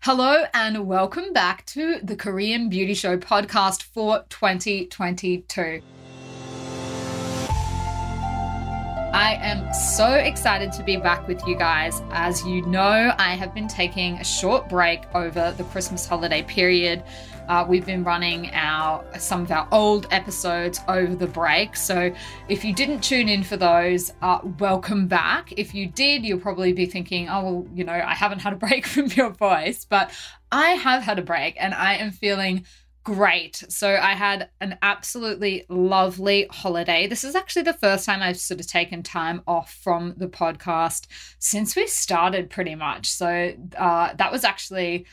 Hello 0.00 0.44
and 0.54 0.86
welcome 0.86 1.32
back 1.32 1.66
to 1.66 1.98
the 2.00 2.14
Korean 2.14 2.68
Beauty 2.68 2.94
Show 2.94 3.16
podcast 3.18 3.82
for 3.82 4.24
2022. 4.28 5.82
I 9.16 9.36
am 9.36 9.72
so 9.72 10.12
excited 10.12 10.72
to 10.72 10.82
be 10.82 10.98
back 10.98 11.26
with 11.26 11.42
you 11.46 11.56
guys. 11.56 12.02
As 12.10 12.44
you 12.44 12.60
know, 12.66 13.14
I 13.16 13.30
have 13.30 13.54
been 13.54 13.66
taking 13.66 14.18
a 14.18 14.24
short 14.24 14.68
break 14.68 15.04
over 15.14 15.54
the 15.56 15.64
Christmas 15.64 16.04
holiday 16.04 16.42
period. 16.42 17.02
Uh, 17.48 17.64
we've 17.66 17.86
been 17.86 18.04
running 18.04 18.50
our 18.52 19.02
some 19.18 19.40
of 19.40 19.50
our 19.50 19.66
old 19.72 20.06
episodes 20.10 20.80
over 20.86 21.14
the 21.14 21.26
break. 21.26 21.76
So 21.76 22.12
if 22.50 22.62
you 22.62 22.74
didn't 22.74 23.00
tune 23.00 23.30
in 23.30 23.42
for 23.42 23.56
those, 23.56 24.12
uh, 24.20 24.40
welcome 24.58 25.06
back. 25.06 25.50
If 25.56 25.74
you 25.74 25.86
did, 25.86 26.22
you'll 26.22 26.38
probably 26.38 26.74
be 26.74 26.84
thinking, 26.84 27.30
oh, 27.30 27.42
well, 27.42 27.66
you 27.72 27.84
know, 27.84 27.94
I 27.94 28.14
haven't 28.14 28.40
had 28.40 28.52
a 28.52 28.56
break 28.66 28.86
from 28.86 29.06
your 29.06 29.30
voice, 29.30 29.86
but 29.86 30.10
I 30.52 30.72
have 30.72 31.02
had 31.02 31.18
a 31.18 31.22
break 31.22 31.56
and 31.58 31.72
I 31.72 31.94
am 31.94 32.10
feeling 32.10 32.66
great. 33.06 33.62
So 33.68 33.88
I 33.88 34.14
had 34.14 34.50
an 34.60 34.78
absolutely 34.82 35.64
lovely 35.68 36.48
holiday. 36.50 37.06
This 37.06 37.22
is 37.22 37.36
actually 37.36 37.62
the 37.62 37.72
first 37.72 38.04
time 38.04 38.20
I've 38.20 38.36
sort 38.36 38.58
of 38.58 38.66
taken 38.66 39.04
time 39.04 39.42
off 39.46 39.72
from 39.72 40.14
the 40.16 40.26
podcast 40.26 41.06
since 41.38 41.76
we 41.76 41.86
started, 41.86 42.50
pretty 42.50 42.74
much. 42.74 43.08
So 43.08 43.54
uh, 43.78 44.12
that 44.14 44.32
was 44.32 44.42
actually 44.42 45.06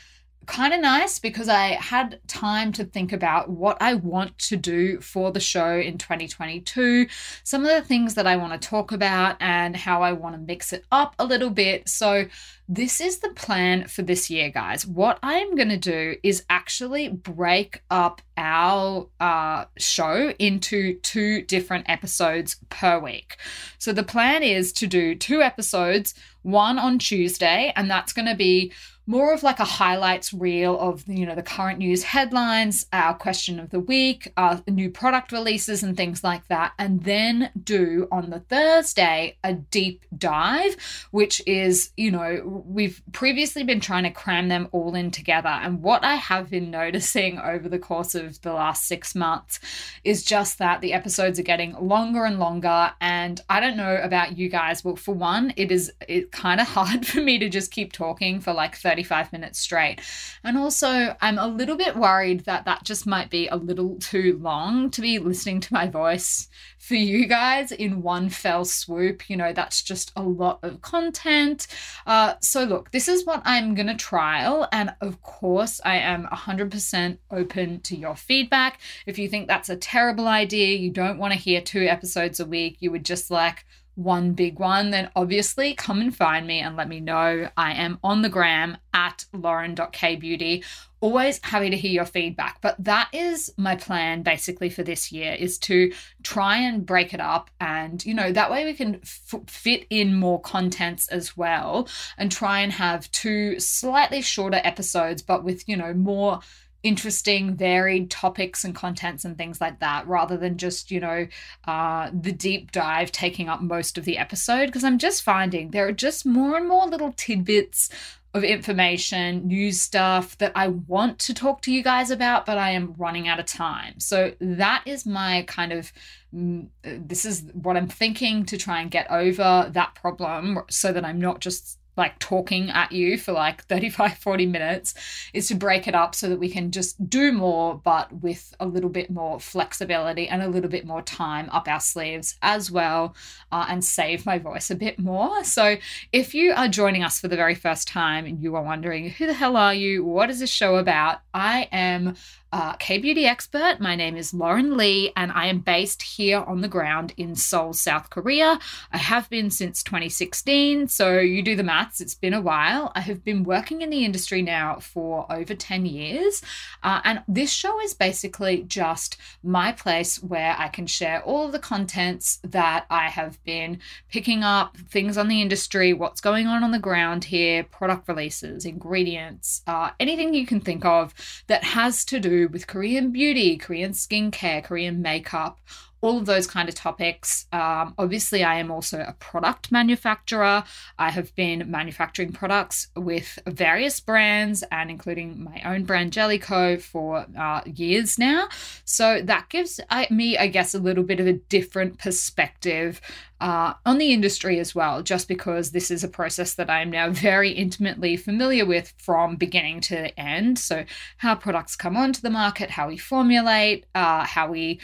kind 0.46 0.74
of 0.74 0.80
nice 0.80 1.18
because 1.18 1.48
I 1.48 1.68
had 1.74 2.20
time 2.26 2.72
to 2.72 2.84
think 2.84 3.12
about 3.12 3.48
what 3.50 3.76
I 3.80 3.94
want 3.94 4.38
to 4.38 4.56
do 4.56 5.00
for 5.00 5.30
the 5.32 5.40
show 5.40 5.78
in 5.78 5.98
2022, 5.98 7.06
some 7.42 7.62
of 7.62 7.68
the 7.68 7.82
things 7.82 8.14
that 8.14 8.26
I 8.26 8.36
want 8.36 8.60
to 8.60 8.68
talk 8.68 8.92
about, 8.92 9.36
and 9.40 9.76
how 9.76 10.02
I 10.02 10.12
want 10.12 10.34
to 10.34 10.40
mix 10.40 10.72
it 10.72 10.84
up 10.92 11.14
a 11.18 11.24
little 11.24 11.50
bit. 11.50 11.88
So, 11.88 12.26
this 12.66 12.98
is 12.98 13.18
the 13.18 13.28
plan 13.28 13.88
for 13.88 14.00
this 14.00 14.30
year, 14.30 14.48
guys. 14.48 14.86
What 14.86 15.18
I 15.22 15.34
am 15.34 15.54
going 15.54 15.68
to 15.68 15.76
do 15.76 16.16
is 16.22 16.46
actually 16.48 17.10
break 17.10 17.82
up 17.90 18.22
our 18.38 19.06
uh, 19.20 19.66
show 19.76 20.32
into 20.38 20.98
two 21.00 21.42
different 21.42 21.90
episodes 21.90 22.56
per 22.70 22.98
week. 22.98 23.36
So, 23.78 23.92
the 23.92 24.02
plan 24.02 24.42
is 24.42 24.72
to 24.74 24.86
do 24.86 25.14
two 25.14 25.42
episodes, 25.42 26.14
one 26.40 26.78
on 26.78 26.98
Tuesday, 26.98 27.72
and 27.76 27.90
that's 27.90 28.14
going 28.14 28.28
to 28.28 28.34
be 28.34 28.72
more 29.06 29.34
of 29.34 29.42
like 29.42 29.60
a 29.60 29.64
highlights 29.64 30.32
reel 30.32 30.78
of 30.78 31.06
you 31.06 31.26
know 31.26 31.34
the 31.34 31.42
current 31.42 31.78
news 31.78 32.02
headlines 32.02 32.86
our 32.92 33.14
question 33.14 33.60
of 33.60 33.70
the 33.70 33.80
week 33.80 34.32
our 34.36 34.62
new 34.66 34.90
product 34.90 35.30
releases 35.30 35.82
and 35.82 35.96
things 35.96 36.24
like 36.24 36.46
that 36.48 36.72
and 36.78 37.04
then 37.04 37.50
do 37.62 38.08
on 38.10 38.30
the 38.30 38.40
thursday 38.40 39.36
a 39.44 39.52
deep 39.52 40.04
dive 40.16 40.76
which 41.10 41.42
is 41.46 41.90
you 41.96 42.10
know 42.10 42.62
we've 42.66 43.02
previously 43.12 43.62
been 43.62 43.80
trying 43.80 44.04
to 44.04 44.10
cram 44.10 44.48
them 44.48 44.68
all 44.72 44.94
in 44.94 45.10
together 45.10 45.48
and 45.48 45.82
what 45.82 46.02
i 46.02 46.14
have 46.14 46.48
been 46.48 46.70
noticing 46.70 47.38
over 47.38 47.68
the 47.68 47.78
course 47.78 48.14
of 48.14 48.40
the 48.40 48.52
last 48.52 48.86
six 48.86 49.14
months 49.14 49.60
is 50.02 50.24
just 50.24 50.58
that 50.58 50.80
the 50.80 50.94
episodes 50.94 51.38
are 51.38 51.44
getting 51.44 51.74
longer 51.74 52.24
and 52.24 52.38
longer 52.38 52.90
and 53.02 53.42
i 53.50 53.60
don't 53.60 53.76
know 53.76 53.96
about 54.02 54.38
you 54.38 54.48
guys 54.48 54.80
but 54.80 54.98
for 54.98 55.14
one 55.14 55.52
it 55.56 55.70
is 55.70 55.92
it 56.08 56.32
kind 56.32 56.60
of 56.60 56.66
hard 56.74 57.06
for 57.06 57.20
me 57.20 57.38
to 57.38 57.50
just 57.50 57.70
keep 57.70 57.92
talking 57.92 58.40
for 58.40 58.52
like 58.54 58.74
30 58.76 58.93
35 58.94 59.32
minutes 59.32 59.58
straight. 59.58 60.00
And 60.44 60.56
also, 60.56 61.16
I'm 61.20 61.36
a 61.36 61.48
little 61.48 61.76
bit 61.76 61.96
worried 61.96 62.44
that 62.44 62.64
that 62.66 62.84
just 62.84 63.08
might 63.08 63.28
be 63.28 63.48
a 63.48 63.56
little 63.56 63.96
too 63.96 64.38
long 64.40 64.88
to 64.90 65.00
be 65.00 65.18
listening 65.18 65.58
to 65.62 65.74
my 65.74 65.88
voice 65.88 66.46
for 66.78 66.94
you 66.94 67.26
guys 67.26 67.72
in 67.72 68.02
one 68.02 68.28
fell 68.28 68.64
swoop. 68.64 69.28
You 69.28 69.36
know, 69.36 69.52
that's 69.52 69.82
just 69.82 70.12
a 70.14 70.22
lot 70.22 70.60
of 70.62 70.80
content. 70.80 71.66
Uh, 72.06 72.34
so, 72.40 72.62
look, 72.62 72.92
this 72.92 73.08
is 73.08 73.26
what 73.26 73.42
I'm 73.44 73.74
going 73.74 73.88
to 73.88 73.96
trial. 73.96 74.68
And 74.70 74.94
of 75.00 75.20
course, 75.22 75.80
I 75.84 75.96
am 75.96 76.26
100% 76.26 77.18
open 77.32 77.80
to 77.80 77.96
your 77.96 78.14
feedback. 78.14 78.80
If 79.06 79.18
you 79.18 79.28
think 79.28 79.48
that's 79.48 79.70
a 79.70 79.76
terrible 79.76 80.28
idea, 80.28 80.76
you 80.76 80.90
don't 80.90 81.18
want 81.18 81.32
to 81.32 81.38
hear 81.38 81.60
two 81.60 81.82
episodes 81.82 82.38
a 82.38 82.46
week, 82.46 82.76
you 82.78 82.92
would 82.92 83.04
just 83.04 83.28
like, 83.28 83.64
one 83.94 84.32
big 84.32 84.58
one, 84.58 84.90
then 84.90 85.10
obviously 85.14 85.74
come 85.74 86.00
and 86.00 86.14
find 86.14 86.46
me 86.46 86.60
and 86.60 86.76
let 86.76 86.88
me 86.88 87.00
know. 87.00 87.48
I 87.56 87.72
am 87.72 87.98
on 88.02 88.22
the 88.22 88.28
gram 88.28 88.76
at 88.92 89.24
lauren.kbeauty. 89.32 90.64
Always 91.00 91.38
happy 91.42 91.70
to 91.70 91.76
hear 91.76 91.92
your 91.92 92.04
feedback. 92.04 92.60
But 92.60 92.76
that 92.78 93.08
is 93.12 93.52
my 93.56 93.76
plan 93.76 94.22
basically 94.22 94.70
for 94.70 94.82
this 94.82 95.12
year 95.12 95.34
is 95.34 95.58
to 95.60 95.92
try 96.22 96.56
and 96.56 96.86
break 96.86 97.12
it 97.12 97.20
up. 97.20 97.50
And, 97.60 98.04
you 98.04 98.14
know, 98.14 98.32
that 98.32 98.50
way 98.50 98.64
we 98.64 98.74
can 98.74 99.00
f- 99.02 99.42
fit 99.46 99.86
in 99.90 100.14
more 100.14 100.40
contents 100.40 101.08
as 101.08 101.36
well 101.36 101.88
and 102.16 102.32
try 102.32 102.60
and 102.60 102.72
have 102.72 103.10
two 103.12 103.60
slightly 103.60 104.22
shorter 104.22 104.60
episodes, 104.64 105.22
but 105.22 105.44
with, 105.44 105.68
you 105.68 105.76
know, 105.76 105.92
more 105.92 106.40
interesting, 106.84 107.56
varied 107.56 108.10
topics 108.10 108.62
and 108.62 108.74
contents 108.74 109.24
and 109.24 109.36
things 109.36 109.60
like 109.60 109.80
that, 109.80 110.06
rather 110.06 110.36
than 110.36 110.56
just, 110.56 110.92
you 110.92 111.00
know, 111.00 111.26
uh, 111.66 112.10
the 112.12 112.32
deep 112.32 112.70
dive 112.70 113.10
taking 113.10 113.48
up 113.48 113.60
most 113.60 113.98
of 113.98 114.04
the 114.04 114.18
episode. 114.18 114.66
Because 114.66 114.84
I'm 114.84 114.98
just 114.98 115.22
finding 115.22 115.70
there 115.72 115.88
are 115.88 115.92
just 115.92 116.24
more 116.24 116.56
and 116.56 116.68
more 116.68 116.86
little 116.86 117.12
tidbits 117.16 117.90
of 118.34 118.42
information, 118.42 119.46
news 119.46 119.80
stuff 119.80 120.36
that 120.38 120.50
I 120.56 120.66
want 120.66 121.20
to 121.20 121.34
talk 121.34 121.62
to 121.62 121.72
you 121.72 121.84
guys 121.84 122.10
about, 122.10 122.44
but 122.46 122.58
I 122.58 122.70
am 122.70 122.94
running 122.98 123.28
out 123.28 123.38
of 123.38 123.46
time. 123.46 124.00
So 124.00 124.32
that 124.40 124.82
is 124.86 125.06
my 125.06 125.44
kind 125.46 125.72
of 125.72 125.92
mm, 126.34 126.66
this 126.82 127.24
is 127.24 127.44
what 127.52 127.76
I'm 127.76 127.86
thinking 127.86 128.44
to 128.46 128.58
try 128.58 128.80
and 128.80 128.90
get 128.90 129.08
over 129.08 129.70
that 129.72 129.94
problem 129.94 130.58
so 130.68 130.92
that 130.92 131.04
I'm 131.04 131.20
not 131.20 131.40
just 131.40 131.78
like 131.96 132.18
talking 132.18 132.70
at 132.70 132.92
you 132.92 133.16
for 133.16 133.32
like 133.32 133.64
35 133.68 134.18
40 134.18 134.46
minutes 134.46 134.94
is 135.32 135.48
to 135.48 135.54
break 135.54 135.86
it 135.86 135.94
up 135.94 136.14
so 136.14 136.28
that 136.28 136.38
we 136.38 136.48
can 136.48 136.70
just 136.70 137.08
do 137.08 137.32
more 137.32 137.80
but 137.84 138.12
with 138.22 138.54
a 138.60 138.66
little 138.66 138.90
bit 138.90 139.10
more 139.10 139.40
flexibility 139.40 140.28
and 140.28 140.42
a 140.42 140.48
little 140.48 140.70
bit 140.70 140.86
more 140.86 141.02
time 141.02 141.48
up 141.50 141.68
our 141.68 141.80
sleeves 141.80 142.36
as 142.42 142.70
well 142.70 143.14
uh, 143.52 143.66
and 143.68 143.84
save 143.84 144.26
my 144.26 144.38
voice 144.38 144.70
a 144.70 144.74
bit 144.74 144.98
more. 144.98 145.44
So 145.44 145.76
if 146.12 146.34
you 146.34 146.52
are 146.52 146.68
joining 146.68 147.02
us 147.02 147.20
for 147.20 147.28
the 147.28 147.36
very 147.36 147.54
first 147.54 147.88
time 147.88 148.26
and 148.26 148.40
you 148.40 148.54
are 148.56 148.62
wondering 148.62 149.10
who 149.10 149.26
the 149.26 149.34
hell 149.34 149.56
are 149.56 149.74
you? 149.74 150.04
What 150.04 150.30
is 150.30 150.40
this 150.40 150.50
show 150.50 150.76
about? 150.76 151.20
I 151.32 151.68
am 151.72 152.16
uh, 152.54 152.74
K 152.74 152.98
beauty 152.98 153.26
expert. 153.26 153.80
My 153.80 153.96
name 153.96 154.16
is 154.16 154.32
Lauren 154.32 154.76
Lee, 154.76 155.12
and 155.16 155.32
I 155.32 155.46
am 155.46 155.58
based 155.58 156.02
here 156.02 156.38
on 156.38 156.60
the 156.60 156.68
ground 156.68 157.12
in 157.16 157.34
Seoul, 157.34 157.72
South 157.72 158.10
Korea. 158.10 158.60
I 158.92 158.98
have 158.98 159.28
been 159.28 159.50
since 159.50 159.82
2016, 159.82 160.86
so 160.86 161.18
you 161.18 161.42
do 161.42 161.56
the 161.56 161.64
maths, 161.64 162.00
it's 162.00 162.14
been 162.14 162.32
a 162.32 162.40
while. 162.40 162.92
I 162.94 163.00
have 163.00 163.24
been 163.24 163.42
working 163.42 163.82
in 163.82 163.90
the 163.90 164.04
industry 164.04 164.40
now 164.40 164.76
for 164.76 165.26
over 165.32 165.52
10 165.52 165.84
years, 165.84 166.42
uh, 166.84 167.00
and 167.02 167.24
this 167.26 167.50
show 167.50 167.80
is 167.80 167.92
basically 167.92 168.62
just 168.62 169.16
my 169.42 169.72
place 169.72 170.22
where 170.22 170.54
I 170.56 170.68
can 170.68 170.86
share 170.86 171.24
all 171.24 171.50
the 171.50 171.58
contents 171.58 172.38
that 172.44 172.86
I 172.88 173.08
have 173.08 173.42
been 173.42 173.80
picking 174.08 174.44
up, 174.44 174.76
things 174.76 175.18
on 175.18 175.26
the 175.26 175.42
industry, 175.42 175.92
what's 175.92 176.20
going 176.20 176.46
on 176.46 176.62
on 176.62 176.70
the 176.70 176.78
ground 176.78 177.24
here, 177.24 177.64
product 177.64 178.06
releases, 178.06 178.64
ingredients, 178.64 179.62
uh, 179.66 179.90
anything 179.98 180.34
you 180.34 180.46
can 180.46 180.60
think 180.60 180.84
of 180.84 181.12
that 181.48 181.64
has 181.64 182.04
to 182.04 182.20
do 182.20 182.43
with 182.52 182.66
Korean 182.66 183.10
beauty, 183.10 183.56
Korean 183.56 183.92
skincare, 183.92 184.62
Korean 184.62 185.02
makeup, 185.02 185.60
all 186.04 186.18
of 186.18 186.26
those 186.26 186.46
kind 186.46 186.68
of 186.68 186.74
topics. 186.74 187.46
Um, 187.50 187.94
obviously, 187.96 188.44
I 188.44 188.56
am 188.56 188.70
also 188.70 189.00
a 189.00 189.14
product 189.14 189.72
manufacturer. 189.72 190.62
I 190.98 191.10
have 191.10 191.34
been 191.34 191.70
manufacturing 191.70 192.32
products 192.32 192.88
with 192.94 193.38
various 193.46 194.00
brands 194.00 194.62
and 194.70 194.90
including 194.90 195.42
my 195.42 195.62
own 195.64 195.84
brand 195.84 196.12
Jellico 196.12 196.76
for 196.76 197.24
uh, 197.38 197.62
years 197.64 198.18
now. 198.18 198.48
So 198.84 199.22
that 199.22 199.48
gives 199.48 199.80
me, 200.10 200.36
I 200.36 200.48
guess, 200.48 200.74
a 200.74 200.78
little 200.78 201.04
bit 201.04 201.20
of 201.20 201.26
a 201.26 201.32
different 201.32 201.98
perspective 201.98 203.00
uh, 203.44 203.74
on 203.84 203.98
the 203.98 204.10
industry 204.10 204.58
as 204.58 204.74
well, 204.74 205.02
just 205.02 205.28
because 205.28 205.70
this 205.70 205.90
is 205.90 206.02
a 206.02 206.08
process 206.08 206.54
that 206.54 206.70
I'm 206.70 206.88
now 206.88 207.10
very 207.10 207.50
intimately 207.50 208.16
familiar 208.16 208.64
with 208.64 208.94
from 208.96 209.36
beginning 209.36 209.82
to 209.82 210.18
end. 210.18 210.58
So, 210.58 210.86
how 211.18 211.34
products 211.34 211.76
come 211.76 211.94
onto 211.94 212.22
the 212.22 212.30
market, 212.30 212.70
how 212.70 212.88
we 212.88 212.96
formulate, 212.96 213.84
uh, 213.94 214.24
how 214.24 214.48
we 214.48 214.80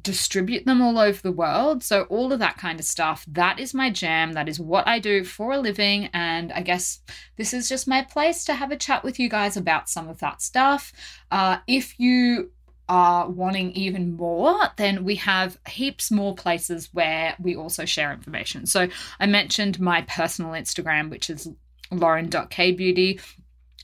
distribute 0.00 0.64
them 0.64 0.80
all 0.80 0.96
over 0.96 1.20
the 1.20 1.32
world. 1.32 1.82
So, 1.82 2.02
all 2.04 2.32
of 2.32 2.38
that 2.38 2.56
kind 2.56 2.78
of 2.78 2.86
stuff, 2.86 3.24
that 3.32 3.58
is 3.58 3.74
my 3.74 3.90
jam. 3.90 4.34
That 4.34 4.48
is 4.48 4.60
what 4.60 4.86
I 4.86 5.00
do 5.00 5.24
for 5.24 5.50
a 5.50 5.58
living. 5.58 6.08
And 6.14 6.52
I 6.52 6.60
guess 6.60 7.00
this 7.36 7.52
is 7.52 7.68
just 7.68 7.88
my 7.88 8.02
place 8.02 8.44
to 8.44 8.54
have 8.54 8.70
a 8.70 8.76
chat 8.76 9.02
with 9.02 9.18
you 9.18 9.28
guys 9.28 9.56
about 9.56 9.88
some 9.88 10.08
of 10.08 10.20
that 10.20 10.40
stuff. 10.40 10.92
Uh, 11.32 11.56
if 11.66 11.98
you 11.98 12.52
are 12.88 13.28
wanting 13.28 13.72
even 13.72 14.16
more, 14.16 14.56
then 14.76 15.04
we 15.04 15.16
have 15.16 15.58
heaps 15.68 16.10
more 16.10 16.34
places 16.34 16.88
where 16.92 17.36
we 17.38 17.54
also 17.54 17.84
share 17.84 18.12
information. 18.12 18.66
So 18.66 18.88
I 19.20 19.26
mentioned 19.26 19.78
my 19.78 20.02
personal 20.02 20.52
Instagram, 20.52 21.10
which 21.10 21.28
is 21.30 21.48
lauren.kbeauty. 21.90 23.20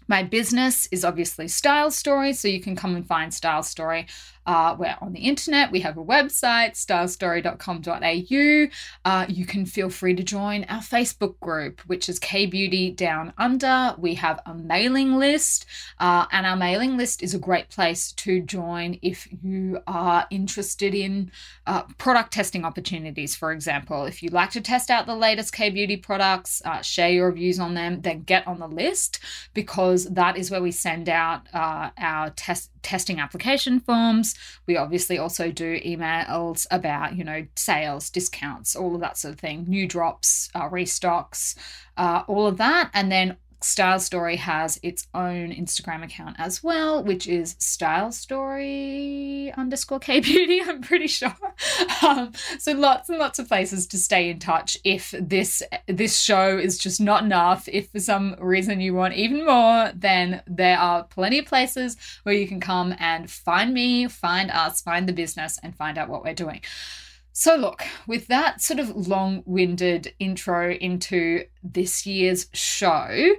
My 0.09 0.23
business 0.23 0.89
is 0.91 1.05
obviously 1.05 1.49
Style 1.49 1.91
Story, 1.91 2.33
so 2.33 2.49
you 2.49 2.61
can 2.61 2.77
come 2.77 2.97
and 2.97 3.07
find 3.07 3.33
Style 3.33 3.63
Story 3.63 4.07
Uh, 4.47 4.77
we're 4.79 4.97
on 5.01 5.13
the 5.13 5.21
internet. 5.21 5.73
We 5.73 5.81
have 5.81 5.97
a 5.97 6.05
website, 6.05 6.75
stylestory.com.au. 6.75 9.11
Uh, 9.11 9.27
you 9.29 9.47
can 9.47 9.65
feel 9.65 9.89
free 9.89 10.15
to 10.15 10.23
join 10.23 10.65
our 10.65 10.83
Facebook 10.83 11.41
group, 11.41 11.81
which 11.87 12.11
is 12.11 12.19
K 12.19 12.45
Beauty 12.47 12.91
Down 12.91 13.33
Under. 13.39 13.95
We 13.97 14.15
have 14.17 14.41
a 14.45 14.55
mailing 14.55 15.17
list, 15.17 15.65
uh, 15.99 16.27
and 16.31 16.47
our 16.47 16.57
mailing 16.57 16.99
list 16.99 17.23
is 17.23 17.33
a 17.33 17.39
great 17.39 17.71
place 17.71 18.13
to 18.13 18.43
join 18.43 18.99
if 19.01 19.27
you 19.43 19.81
are 19.87 20.27
interested 20.31 20.95
in 20.95 21.31
uh, 21.67 21.85
product 21.97 22.33
testing 22.33 22.65
opportunities, 22.65 23.35
for 23.35 23.51
example. 23.51 24.05
If 24.05 24.23
you 24.23 24.29
like 24.29 24.51
to 24.51 24.61
test 24.61 24.91
out 24.91 25.07
the 25.07 25.17
latest 25.17 25.55
K 25.55 25.71
Beauty 25.71 25.97
products, 25.97 26.61
uh, 26.67 26.83
share 26.83 27.09
your 27.09 27.29
reviews 27.29 27.59
on 27.59 27.73
them, 27.75 28.03
then 28.03 28.25
get 28.25 28.47
on 28.47 28.59
the 28.59 28.69
list 28.69 29.21
because 29.55 29.94
that 29.97 30.37
is 30.37 30.51
where 30.51 30.63
we 30.63 30.71
send 30.71 31.09
out 31.09 31.43
uh, 31.55 31.91
our 31.99 32.31
test 32.31 32.71
testing 32.83 33.19
application 33.19 33.81
forms. 33.81 34.35
We 34.67 34.77
obviously 34.77 35.19
also 35.19 35.51
do 35.51 35.81
emails 35.81 36.67
about, 36.71 37.17
you 37.17 37.25
know, 37.25 37.47
sales, 37.57 38.11
discounts, 38.11 38.77
all 38.77 38.95
of 38.95 39.01
that 39.01 39.17
sort 39.17 39.35
of 39.35 39.41
thing, 39.41 39.65
new 39.67 39.87
drops, 39.87 40.51
uh, 40.55 40.69
restocks, 40.69 41.57
uh, 41.97 42.25
all 42.27 42.47
of 42.47 42.59
that. 42.59 42.91
And 42.93 43.11
then 43.11 43.37
Style 43.65 43.99
Story 43.99 44.37
has 44.37 44.79
its 44.83 45.07
own 45.15 45.51
Instagram 45.51 46.05
account 46.05 46.37
as 46.39 46.63
well, 46.63 47.03
which 47.03 47.27
is 47.27 47.57
Style 47.59 48.13
Story 48.13 49.53
underscore 49.57 49.99
K 49.99 50.21
Beauty, 50.21 50.61
I'm 50.67 50.83
pretty 50.83 51.07
sure. 51.07 51.35
Um, 52.03 52.33
so 52.59 52.73
lots 52.73 53.09
and 53.09 53.19
lots 53.19 53.39
of 53.39 53.49
places 53.49 53.87
to 53.89 53.99
stay 53.99 54.29
in 54.29 54.39
touch 54.39 54.77
if 54.85 55.15
this 55.19 55.63
this 55.87 56.21
show 56.21 56.59
is 56.59 56.77
just 56.77 57.01
not 57.01 57.25
enough. 57.25 57.67
If 57.69 57.91
for 57.91 58.01
some 58.01 58.37
reason 58.39 58.81
you 58.81 58.93
want 58.95 59.15
even 59.15 59.47
more, 59.47 59.91
then 59.95 60.43
there 60.47 60.79
are 60.79 61.05
plenty 61.05 61.39
of 61.39 61.47
places 61.47 61.97
where 62.25 62.35
you 62.35 62.47
can 62.47 62.61
come 62.61 62.95
and 62.99 63.31
find 63.31 63.73
me, 63.73 64.09
find 64.09 64.51
us, 64.51 64.83
find 64.83 65.09
the 65.09 65.13
business, 65.13 65.59
and 65.63 65.75
find 65.75 65.97
out 65.97 66.11
what 66.11 66.23
we're 66.23 66.35
doing. 66.35 66.61
So, 67.37 67.57
look, 67.57 67.83
with 68.07 68.29
that 68.29 68.63
sort 68.63 68.79
of 68.79 69.09
long 69.09 69.43
winded 69.45 70.15
intro 70.21 70.71
into 70.73 71.47
this 71.65 72.07
year's 72.07 72.47
show, 72.53 73.35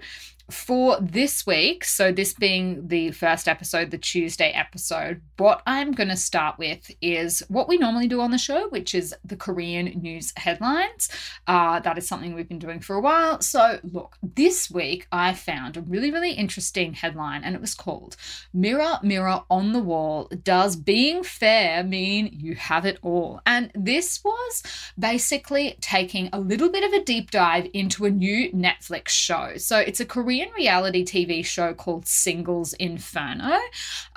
for 0.49 0.97
this 1.01 1.47
week, 1.47 1.83
so 1.83 2.11
this 2.11 2.33
being 2.33 2.87
the 2.87 3.11
first 3.11 3.47
episode, 3.47 3.89
the 3.89 3.97
Tuesday 3.97 4.51
episode, 4.51 5.21
what 5.37 5.63
I'm 5.65 5.91
going 5.91 6.09
to 6.09 6.15
start 6.15 6.59
with 6.59 6.91
is 7.01 7.41
what 7.47 7.67
we 7.67 7.77
normally 7.77 8.07
do 8.07 8.21
on 8.21 8.29
the 8.29 8.37
show, 8.37 8.69
which 8.69 8.93
is 8.93 9.15
the 9.23 9.35
Korean 9.35 9.85
news 9.99 10.33
headlines. 10.37 11.09
Uh, 11.47 11.79
that 11.79 11.97
is 11.97 12.07
something 12.07 12.35
we've 12.35 12.47
been 12.47 12.59
doing 12.59 12.79
for 12.79 12.95
a 12.95 13.01
while. 13.01 13.41
So, 13.41 13.79
look, 13.83 14.17
this 14.21 14.69
week 14.69 15.07
I 15.11 15.33
found 15.33 15.77
a 15.77 15.81
really, 15.81 16.11
really 16.11 16.33
interesting 16.33 16.93
headline, 16.93 17.43
and 17.43 17.55
it 17.55 17.61
was 17.61 17.73
called 17.73 18.15
Mirror, 18.53 18.99
Mirror 19.01 19.43
on 19.49 19.73
the 19.73 19.79
Wall 19.79 20.29
Does 20.43 20.75
Being 20.75 21.23
Fair 21.23 21.83
Mean 21.83 22.29
You 22.31 22.53
Have 22.55 22.85
It 22.85 22.99
All? 23.01 23.41
And 23.47 23.71
this 23.73 24.23
was 24.23 24.63
basically 24.97 25.77
taking 25.81 26.29
a 26.31 26.39
little 26.39 26.69
bit 26.69 26.83
of 26.83 26.93
a 26.93 27.03
deep 27.03 27.31
dive 27.31 27.67
into 27.73 28.05
a 28.05 28.11
new 28.11 28.51
Netflix 28.51 29.09
show. 29.09 29.57
So, 29.57 29.79
it's 29.79 29.99
a 29.99 30.05
Korean 30.05 30.34
Korean 30.35 30.51
reality 30.57 31.05
TV 31.05 31.45
show 31.45 31.73
called 31.73 32.05
Singles 32.05 32.73
Inferno. 32.73 33.57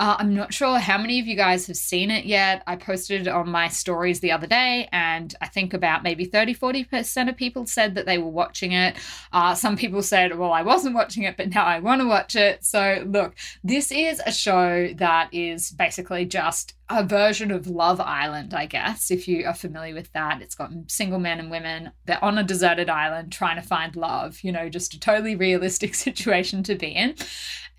Uh, 0.00 0.17
I'm 0.19 0.35
not 0.35 0.53
sure 0.53 0.81
how 0.81 0.99
many 0.99 1.20
of 1.20 1.29
you 1.29 1.37
guys 1.37 1.69
have 1.69 1.76
seen 1.76 2.11
it 2.11 2.25
yet. 2.25 2.65
I 2.67 2.75
posted 2.75 3.29
it 3.29 3.29
on 3.29 3.49
my 3.49 3.69
stories 3.69 4.19
the 4.19 4.32
other 4.32 4.49
day, 4.49 4.88
and 4.91 5.32
I 5.41 5.47
think 5.47 5.75
about 5.75 6.03
maybe 6.03 6.25
30 6.25 6.56
40% 6.56 7.29
of 7.29 7.37
people 7.37 7.67
said 7.67 7.94
that 7.94 8.06
they 8.06 8.19
were 8.19 8.31
watching 8.31 8.73
it. 8.73 8.97
Uh, 9.32 9.55
some 9.55 9.76
people 9.76 10.03
said, 10.03 10.37
well, 10.37 10.53
I 10.53 10.62
wasn't 10.62 10.97
watching 10.97 11.23
it, 11.23 11.37
but 11.37 11.55
now 11.55 11.65
I 11.65 11.79
want 11.79 12.00
to 12.00 12.09
watch 12.09 12.35
it. 12.35 12.64
So, 12.64 13.05
look, 13.06 13.37
this 13.62 13.93
is 13.93 14.21
a 14.26 14.32
show 14.32 14.93
that 14.94 15.32
is 15.32 15.71
basically 15.71 16.25
just 16.25 16.75
a 16.90 17.05
version 17.05 17.50
of 17.50 17.67
Love 17.67 18.00
Island, 18.00 18.55
I 18.55 18.67
guess, 18.67 19.11
if 19.11 19.29
you 19.29 19.46
are 19.46 19.55
familiar 19.55 19.94
with 19.94 20.12
that. 20.12 20.40
It's 20.40 20.55
got 20.55 20.70
single 20.87 21.19
men 21.19 21.38
and 21.38 21.50
women. 21.50 21.93
They're 22.06 22.25
on 22.25 22.38
a 22.38 22.43
deserted 22.43 22.88
island 22.88 23.31
trying 23.32 23.61
to 23.61 23.67
find 23.67 23.94
love, 23.94 24.40
you 24.43 24.52
know, 24.52 24.69
just 24.69 24.94
a 24.94 25.00
totally 25.00 25.37
realistic 25.37 25.94
situation 26.06 26.62
to 26.64 26.75
be 26.75 26.88
in. 26.88 27.14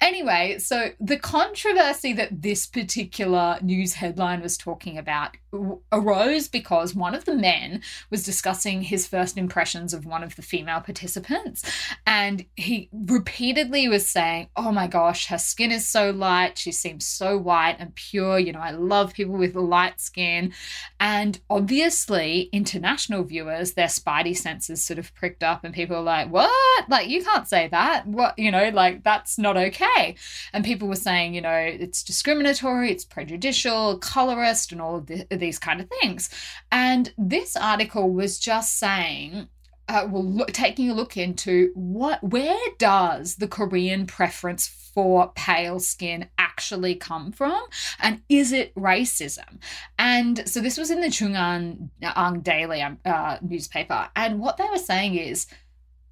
Anyway, 0.02 0.58
so 0.60 0.92
the 1.00 1.18
controversy 1.18 2.14
that 2.14 2.42
this 2.42 2.66
particular 2.66 3.58
news 3.62 3.94
headline 3.94 4.42
was 4.42 4.58
talking 4.58 4.98
about 4.98 5.36
arose 5.92 6.48
because 6.48 6.94
one 6.94 7.16
of 7.16 7.26
the 7.26 7.36
men 7.36 7.82
was 8.10 8.24
discussing 8.24 8.82
his 8.82 9.08
first 9.08 9.38
impressions 9.38 9.94
of 9.94 10.06
one 10.06 10.24
of 10.24 10.36
the 10.36 10.42
female 10.42 10.82
participants. 10.82 11.64
And 12.06 12.46
he 12.56 12.90
repeatedly 12.92 13.88
was 13.88 14.08
saying, 14.08 14.50
Oh 14.56 14.72
my 14.72 14.88
gosh, 14.88 15.28
her 15.28 15.38
skin 15.38 15.72
is 15.72 15.88
so 15.88 16.12
light. 16.12 16.58
She 16.58 16.72
seems 16.72 17.06
so 17.06 17.38
white 17.38 17.78
and 17.80 17.96
pure. 17.96 18.40
You 18.40 18.54
know, 18.54 18.60
I 18.60 18.72
love 18.72 19.14
people 19.14 19.38
with 19.38 19.56
light 19.56 20.00
skin. 20.00 20.54
And 21.00 21.40
obviously, 21.50 22.50
international 22.52 23.24
viewers, 23.24 23.74
their 23.74 23.88
spidey 23.88 24.36
senses 24.36 24.84
sort 24.84 25.00
of 25.00 25.14
pricked 25.16 25.44
up, 25.44 25.64
and 25.64 25.74
people 25.74 25.98
were 25.98 26.04
like, 26.04 26.30
What? 26.32 26.90
Like, 26.90 27.08
you 27.10 27.24
can't 27.24 27.48
say 27.48 27.68
that. 27.70 28.08
What? 28.08 28.38
You 28.38 28.52
know, 28.52 28.70
like, 28.70 29.04
that's 29.04 29.38
not 29.38 29.58
okay. 29.58 30.16
And 30.54 30.64
people 30.64 30.88
were 30.88 30.96
saying, 30.96 31.34
you 31.34 31.42
know, 31.42 31.52
it's 31.52 32.04
discriminatory, 32.04 32.92
it's 32.92 33.06
prejudicial, 33.06 33.98
colorist, 33.98 34.72
and 34.72 34.82
all 34.82 34.98
of 34.98 35.08
the, 35.08 35.26
these 35.40 35.60
kind 35.60 35.82
of 35.82 35.90
things. 36.02 36.30
And 36.72 37.14
this 37.18 37.56
article 37.56 38.12
was 38.12 38.40
just 38.40 38.78
saying 38.78 39.48
uh, 39.90 40.08
well, 40.08 40.24
look, 40.24 40.52
taking 40.52 40.90
a 40.92 40.94
look 40.94 41.18
into 41.18 41.72
what, 41.74 42.24
where 42.24 42.60
does 42.78 43.38
the 43.38 43.48
Korean 43.48 44.06
preference 44.06 44.68
for 44.68 45.32
pale 45.36 45.80
skin 45.80 46.30
actually 46.38 46.94
come 46.94 47.32
from, 47.32 47.60
and 48.00 48.22
is 48.30 48.54
it 48.54 48.74
racism? 48.76 49.60
And 49.98 50.48
so 50.48 50.62
this 50.62 50.78
was 50.78 50.92
in 50.92 51.02
the 51.02 51.08
JoongAng 51.08 52.44
Daily 52.44 52.84
uh, 53.04 53.38
newspaper, 53.42 54.10
and 54.16 54.40
what 54.40 54.58
they 54.58 54.68
were 54.70 54.78
saying 54.78 55.16
is 55.16 55.48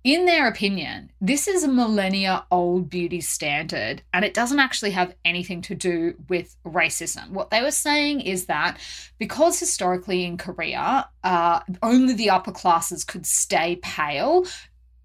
in 0.03 0.25
their 0.25 0.47
opinion, 0.47 1.11
this 1.19 1.47
is 1.47 1.63
a 1.63 1.67
millennia 1.67 2.45
old 2.51 2.89
beauty 2.89 3.21
standard 3.21 4.01
and 4.13 4.23
it 4.23 4.33
doesn't 4.33 4.59
actually 4.59 4.91
have 4.91 5.13
anything 5.25 5.61
to 5.63 5.75
do 5.75 6.15
with 6.29 6.55
racism. 6.65 7.31
What 7.31 7.49
they 7.49 7.61
were 7.61 7.71
saying 7.71 8.21
is 8.21 8.45
that 8.45 8.77
because 9.17 9.59
historically 9.59 10.23
in 10.23 10.37
Korea, 10.37 11.09
uh, 11.23 11.59
only 11.83 12.13
the 12.13 12.29
upper 12.29 12.51
classes 12.51 13.03
could 13.03 13.25
stay 13.25 13.77
pale, 13.81 14.45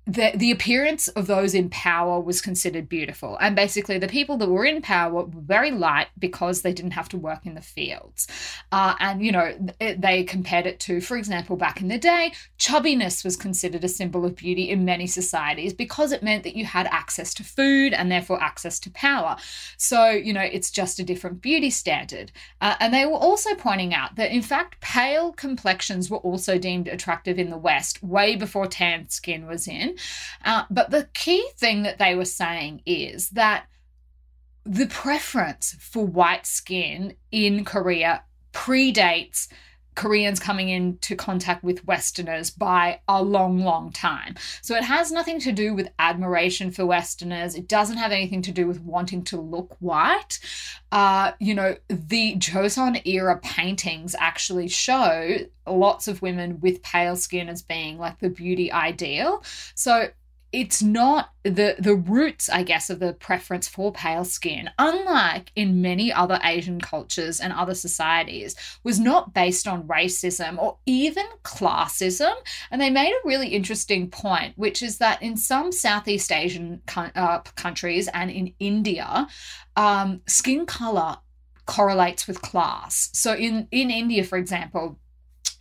the 0.07 0.33
the 0.35 0.51
appearance 0.51 1.07
of 1.09 1.29
those 1.29 1.55
in 1.55 1.71
power 1.71 2.21
was 2.21 2.41
considered 2.41 2.89
beautiful. 2.89 3.39
And 3.41 3.55
basically 3.55 3.99
the 3.99 4.09
people 4.09 4.37
that 4.39 4.49
were 4.49 4.65
in 4.65 4.83
power 4.83 5.13
were 5.13 5.27
very 5.29 5.71
light 5.71 6.09
because 6.19 6.63
they 6.63 6.73
didn't 6.73 6.93
have 6.93 7.09
to 7.11 7.19
work 7.19 7.47
in 7.47 7.55
the 7.55 7.61
fields. 7.61 8.27
Uh, 8.73 8.95
and 8.99 9.25
you 9.25 9.31
know 9.31 9.55
they 9.79 10.25
compared 10.25 10.67
it 10.67 10.81
to 10.81 11.01
for 11.01 11.17
example 11.17 11.57
back 11.57 11.81
in 11.81 11.87
the 11.87 11.99
day 11.99 12.33
chubbiness 12.59 13.25
was 13.25 13.37
considered 13.37 13.85
a 13.85 13.89
symbol 13.89 14.25
of 14.25 14.35
beauty 14.35 14.71
in 14.71 14.85
many 14.85 15.07
societies 15.07 15.73
because 15.73 16.11
it 16.11 16.23
meant 16.23 16.43
that 16.43 16.57
you 16.57 16.65
had 16.65 16.87
access 16.89 17.33
to 17.35 17.45
food 17.45 17.93
and 17.93 18.11
therefore 18.11 18.43
access 18.43 18.81
to 18.81 18.91
power. 18.91 19.37
So 19.77 20.11
you 20.11 20.33
know 20.33 20.43
it's 20.43 20.73
just 20.73 20.99
a 20.99 21.05
different 21.05 21.41
beauty 21.41 21.71
standard. 21.71 22.33
Uh, 22.61 22.75
and 22.81 22.93
they 22.93 23.07
were 23.07 23.13
also 23.13 23.55
pointing 23.55 23.95
out 23.95 24.17
that 24.17 24.33
in 24.33 24.43
fact 24.43 24.81
pale 24.81 25.33
complexions 25.33 26.11
were 26.11 26.19
also 26.19 26.59
deemed 26.59 26.89
attractive 26.89 27.39
in 27.39 27.51
the 27.51 27.57
west 27.57 28.03
way 28.03 28.35
before 28.35 28.67
tan 28.67 29.09
skin 29.09 29.47
was 29.47 29.69
in 29.69 29.92
uh, 30.45 30.65
but 30.71 30.91
the 30.91 31.09
key 31.15 31.47
thing 31.57 31.83
that 31.83 31.99
they 31.99 32.15
were 32.15 32.25
saying 32.25 32.83
is 32.87 33.31
that 33.31 33.67
the 34.65 34.87
preference 34.87 35.75
for 35.81 36.05
white 36.05 36.47
skin 36.47 37.15
in 37.31 37.65
Korea 37.65 38.25
predates 38.53 39.49
Koreans 39.95 40.41
coming 40.41 40.69
into 40.69 41.15
contact 41.17 41.63
with 41.63 41.87
Westerners 41.87 42.51
by 42.51 43.01
a 43.09 43.23
long, 43.23 43.59
long 43.59 43.93
time. 43.93 44.37
So 44.63 44.75
it 44.75 44.85
has 44.85 45.13
nothing 45.13 45.39
to 45.41 45.53
do 45.53 45.75
with 45.75 45.91
admiration 45.99 46.71
for 46.71 46.87
Westerners. 46.87 47.55
It 47.55 47.69
doesn't 47.69 47.99
have 47.99 48.13
anything 48.13 48.43
to 48.43 48.53
do 48.53 48.67
with 48.67 48.81
wanting 48.81 49.25
to 49.25 49.41
look 49.41 49.77
white. 49.81 50.39
Uh, 50.91 51.33
you 51.41 51.55
know, 51.55 51.77
the 51.89 52.37
Joseon 52.37 53.07
era 53.07 53.39
paintings 53.43 54.15
actually 54.19 54.69
show 54.69 55.37
lots 55.67 56.09
of 56.09 56.23
women 56.23 56.61
with 56.61 56.83
pale 56.83 57.17
skin 57.17 57.49
as 57.49 57.63
being 57.63 57.99
like 57.99 58.19
the 58.19 58.29
beauty 58.29 58.73
ideal. 58.73 59.45
So 59.75 60.09
it's 60.53 60.83
not 60.83 61.31
the 61.45 61.75
the 61.79 61.95
roots 61.95 62.49
i 62.49 62.63
guess 62.63 62.91
of 62.91 63.01
the 63.01 63.15
preference 63.15 63.67
for 63.67 63.93
pale 63.93 64.25
skin 64.25 64.71
unlike 64.79 65.51
in 65.57 65.81
many 65.83 66.13
other 66.13 66.39
asian 66.45 66.81
cultures 66.81 67.41
and 67.41 67.53
other 67.53 67.75
societies 67.75 68.55
was 68.85 69.01
not 69.01 69.35
based 69.35 69.67
on 69.67 69.87
racism 69.89 70.59
or 70.59 70.77
even 70.87 71.25
classism. 71.43 72.33
And 72.71 72.81
they 72.81 72.91
made 72.91 73.13
a 73.13 73.29
really 73.29 73.49
interesting 73.49 74.11
point 74.11 74.53
which 74.57 74.83
is 74.83 74.99
that 74.99 75.23
in 75.23 75.37
some 75.37 75.73
southeast 75.73 76.31
asian 76.31 76.83
uh, 76.97 77.41
countries 77.57 78.09
and 78.09 78.31
in 78.31 78.55
india 78.59 79.27
um, 79.77 80.21
skin 80.27 80.67
color 80.67 81.17
correlates 81.65 82.27
with 82.27 82.43
class. 82.43 83.09
So 83.13 83.35
in 83.35 83.69
in 83.71 83.91
india 83.91 84.25
for 84.25 84.37
example 84.37 84.99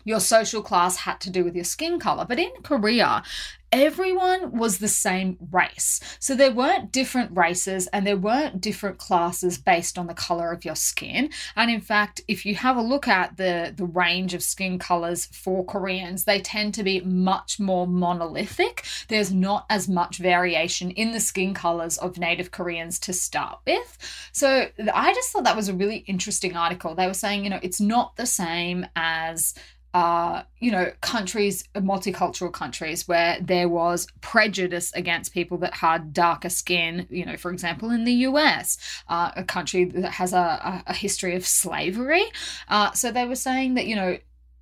your 0.04 0.20
social 0.20 0.62
class 0.62 0.98
had 0.98 1.20
to 1.22 1.30
do 1.30 1.44
with 1.44 1.56
your 1.56 1.64
skin 1.64 2.00
color. 2.00 2.26
But 2.28 2.40
in 2.40 2.52
Korea, 2.64 3.24
everyone 3.72 4.52
was 4.52 4.78
the 4.78 4.88
same 4.88 5.38
race. 5.52 6.00
So 6.20 6.36
there 6.36 6.52
weren't 6.52 6.92
different 6.92 7.36
races 7.36 7.88
and 7.88 8.06
there 8.06 8.18
weren't 8.18 8.60
different 8.60 8.98
classes 8.98 9.58
based 9.58 9.98
on 9.98 10.08
the 10.08 10.14
color 10.14 10.52
of 10.52 10.66
your 10.66 10.76
skin. 10.76 11.30
And 11.56 11.72
in 11.72 11.82
fact, 11.82 12.22
if 12.28 12.46
you 12.46 12.56
have 12.56 12.76
a 12.76 12.82
look 12.82 13.08
at 13.08 13.38
the, 13.38 13.74
the 13.76 13.86
range 13.86 14.34
of 14.34 14.44
skin 14.44 14.78
colors 14.78 15.26
for 15.28 15.64
Koreans, 15.64 16.26
they 16.26 16.42
tend 16.42 16.74
to 16.76 16.84
be 16.84 17.00
much 17.02 17.60
more 17.60 17.88
monolithic. 17.88 18.86
There's 19.08 19.32
not 19.32 19.66
as 19.70 19.88
much 19.88 20.18
variation 20.18 20.92
in 20.92 21.12
the 21.12 21.20
skin 21.20 21.54
colors 21.54 21.98
of 21.98 22.18
native 22.18 22.52
Koreans 22.52 23.00
to 23.00 23.14
start 23.14 23.60
with. 23.66 23.98
So 24.34 24.68
I 24.94 25.14
just 25.14 25.32
thought 25.32 25.46
that 25.46 25.56
was 25.56 25.70
a 25.70 25.74
really 25.74 25.98
interesting 26.08 26.58
article. 26.58 26.94
They 26.94 27.08
were 27.08 27.14
saying, 27.14 27.46
you 27.46 27.50
know, 27.50 27.60
it's 27.62 27.80
not 27.80 28.18
the 28.18 28.26
same 28.26 28.86
as 28.96 29.54
uh, 29.94 30.44
you 30.60 30.72
know, 30.72 30.92
countries, 31.02 31.68
multicultural 31.76 32.52
countries 32.52 33.08
where 33.08 33.38
there 33.42 33.68
was 33.68 34.08
prejudice 34.22 34.92
against 34.94 35.34
people 35.34 35.58
that 35.58 35.74
had 35.74 36.14
darker 36.14 36.50
skin, 36.50 37.08
you 37.10 37.26
know, 37.26 37.36
for 37.36 37.52
example, 37.52 37.90
in 37.90 38.06
the 38.06 38.14
US, 38.14 38.78
uh, 39.10 39.32
a 39.36 39.44
country 39.44 39.86
that 39.86 40.12
has 40.12 40.34
a, 40.34 40.84
a 40.88 40.94
history 40.94 41.36
of 41.36 41.46
slavery. 41.46 42.24
Uh, 42.70 42.92
so 42.92 43.12
they 43.12 43.26
were 43.26 43.36
saying 43.36 43.74
that, 43.74 43.86
you 43.86 43.96
know, 43.96 44.18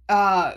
uh, 0.08 0.54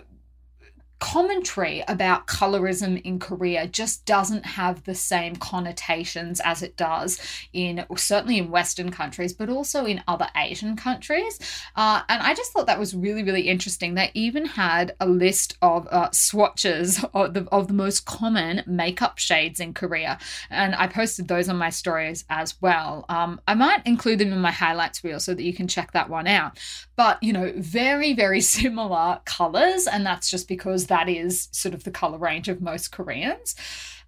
commentary 1.03 1.83
about 1.89 2.27
colorism 2.27 2.99
in 3.01 3.19
Korea 3.19 3.67
just 3.67 4.05
doesn't 4.05 4.45
have 4.45 4.85
the 4.85 4.95
same 4.95 5.35
connotations 5.35 6.39
as 6.45 6.63
it 6.63 6.77
does 6.77 7.19
in 7.51 7.85
certainly 7.97 8.37
in 8.37 8.49
Western 8.49 8.89
countries, 8.89 9.33
but 9.33 9.49
also 9.49 9.83
in 9.83 10.01
other 10.07 10.29
Asian 10.37 10.77
countries. 10.77 11.37
Uh, 11.75 12.03
and 12.07 12.23
I 12.23 12.33
just 12.33 12.53
thought 12.53 12.67
that 12.67 12.79
was 12.79 12.95
really, 12.95 13.21
really 13.21 13.49
interesting. 13.49 13.95
They 13.95 14.11
even 14.13 14.45
had 14.45 14.95
a 15.01 15.05
list 15.05 15.57
of 15.61 15.87
uh, 15.87 16.09
swatches 16.13 17.03
of 17.13 17.33
the, 17.33 17.49
of 17.51 17.67
the 17.67 17.73
most 17.73 18.05
common 18.05 18.63
makeup 18.65 19.17
shades 19.17 19.59
in 19.59 19.73
Korea. 19.73 20.17
And 20.49 20.73
I 20.73 20.87
posted 20.87 21.27
those 21.27 21.49
on 21.49 21.57
my 21.57 21.69
stories 21.69 22.23
as 22.29 22.55
well. 22.61 23.03
Um, 23.09 23.41
I 23.45 23.55
might 23.55 23.85
include 23.85 24.19
them 24.19 24.31
in 24.31 24.39
my 24.39 24.51
highlights 24.51 25.03
reel 25.03 25.19
so 25.19 25.33
that 25.33 25.43
you 25.43 25.53
can 25.53 25.67
check 25.67 25.91
that 25.91 26.09
one 26.09 26.27
out. 26.27 26.57
But, 26.95 27.21
you 27.23 27.33
know, 27.33 27.53
very, 27.55 28.13
very 28.13 28.41
similar 28.57 29.19
colors. 29.25 29.87
And 29.87 30.05
that's 30.05 30.29
just 30.29 30.47
because 30.47 30.87
that 30.87 31.09
is 31.09 31.49
sort 31.51 31.73
of 31.73 31.83
the 31.83 31.91
color 31.91 32.17
range 32.17 32.49
of 32.49 32.61
most 32.61 32.91
Koreans. 32.91 33.55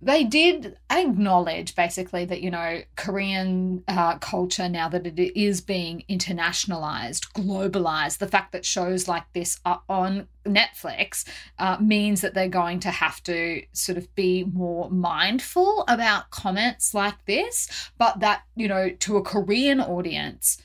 They 0.01 0.23
did 0.23 0.77
acknowledge 0.89 1.75
basically 1.75 2.25
that, 2.25 2.41
you 2.41 2.51
know, 2.51 2.81
Korean 2.95 3.83
uh, 3.87 4.17
culture, 4.17 4.67
now 4.67 4.89
that 4.89 5.07
it 5.07 5.39
is 5.39 5.61
being 5.61 6.03
internationalized, 6.09 7.31
globalized, 7.33 8.17
the 8.17 8.27
fact 8.27 8.51
that 8.51 8.65
shows 8.65 9.07
like 9.07 9.23
this 9.33 9.59
are 9.65 9.81
on 9.89 10.27
Netflix 10.45 11.25
uh, 11.59 11.77
means 11.79 12.21
that 12.21 12.33
they're 12.33 12.47
going 12.47 12.79
to 12.81 12.91
have 12.91 13.23
to 13.23 13.63
sort 13.71 13.97
of 13.97 14.13
be 14.15 14.43
more 14.43 14.89
mindful 14.89 15.85
about 15.87 16.29
comments 16.29 16.93
like 16.93 17.25
this, 17.25 17.89
but 17.97 18.19
that, 18.19 18.43
you 18.55 18.67
know, 18.67 18.89
to 18.89 19.17
a 19.17 19.23
Korean 19.23 19.79
audience, 19.79 20.61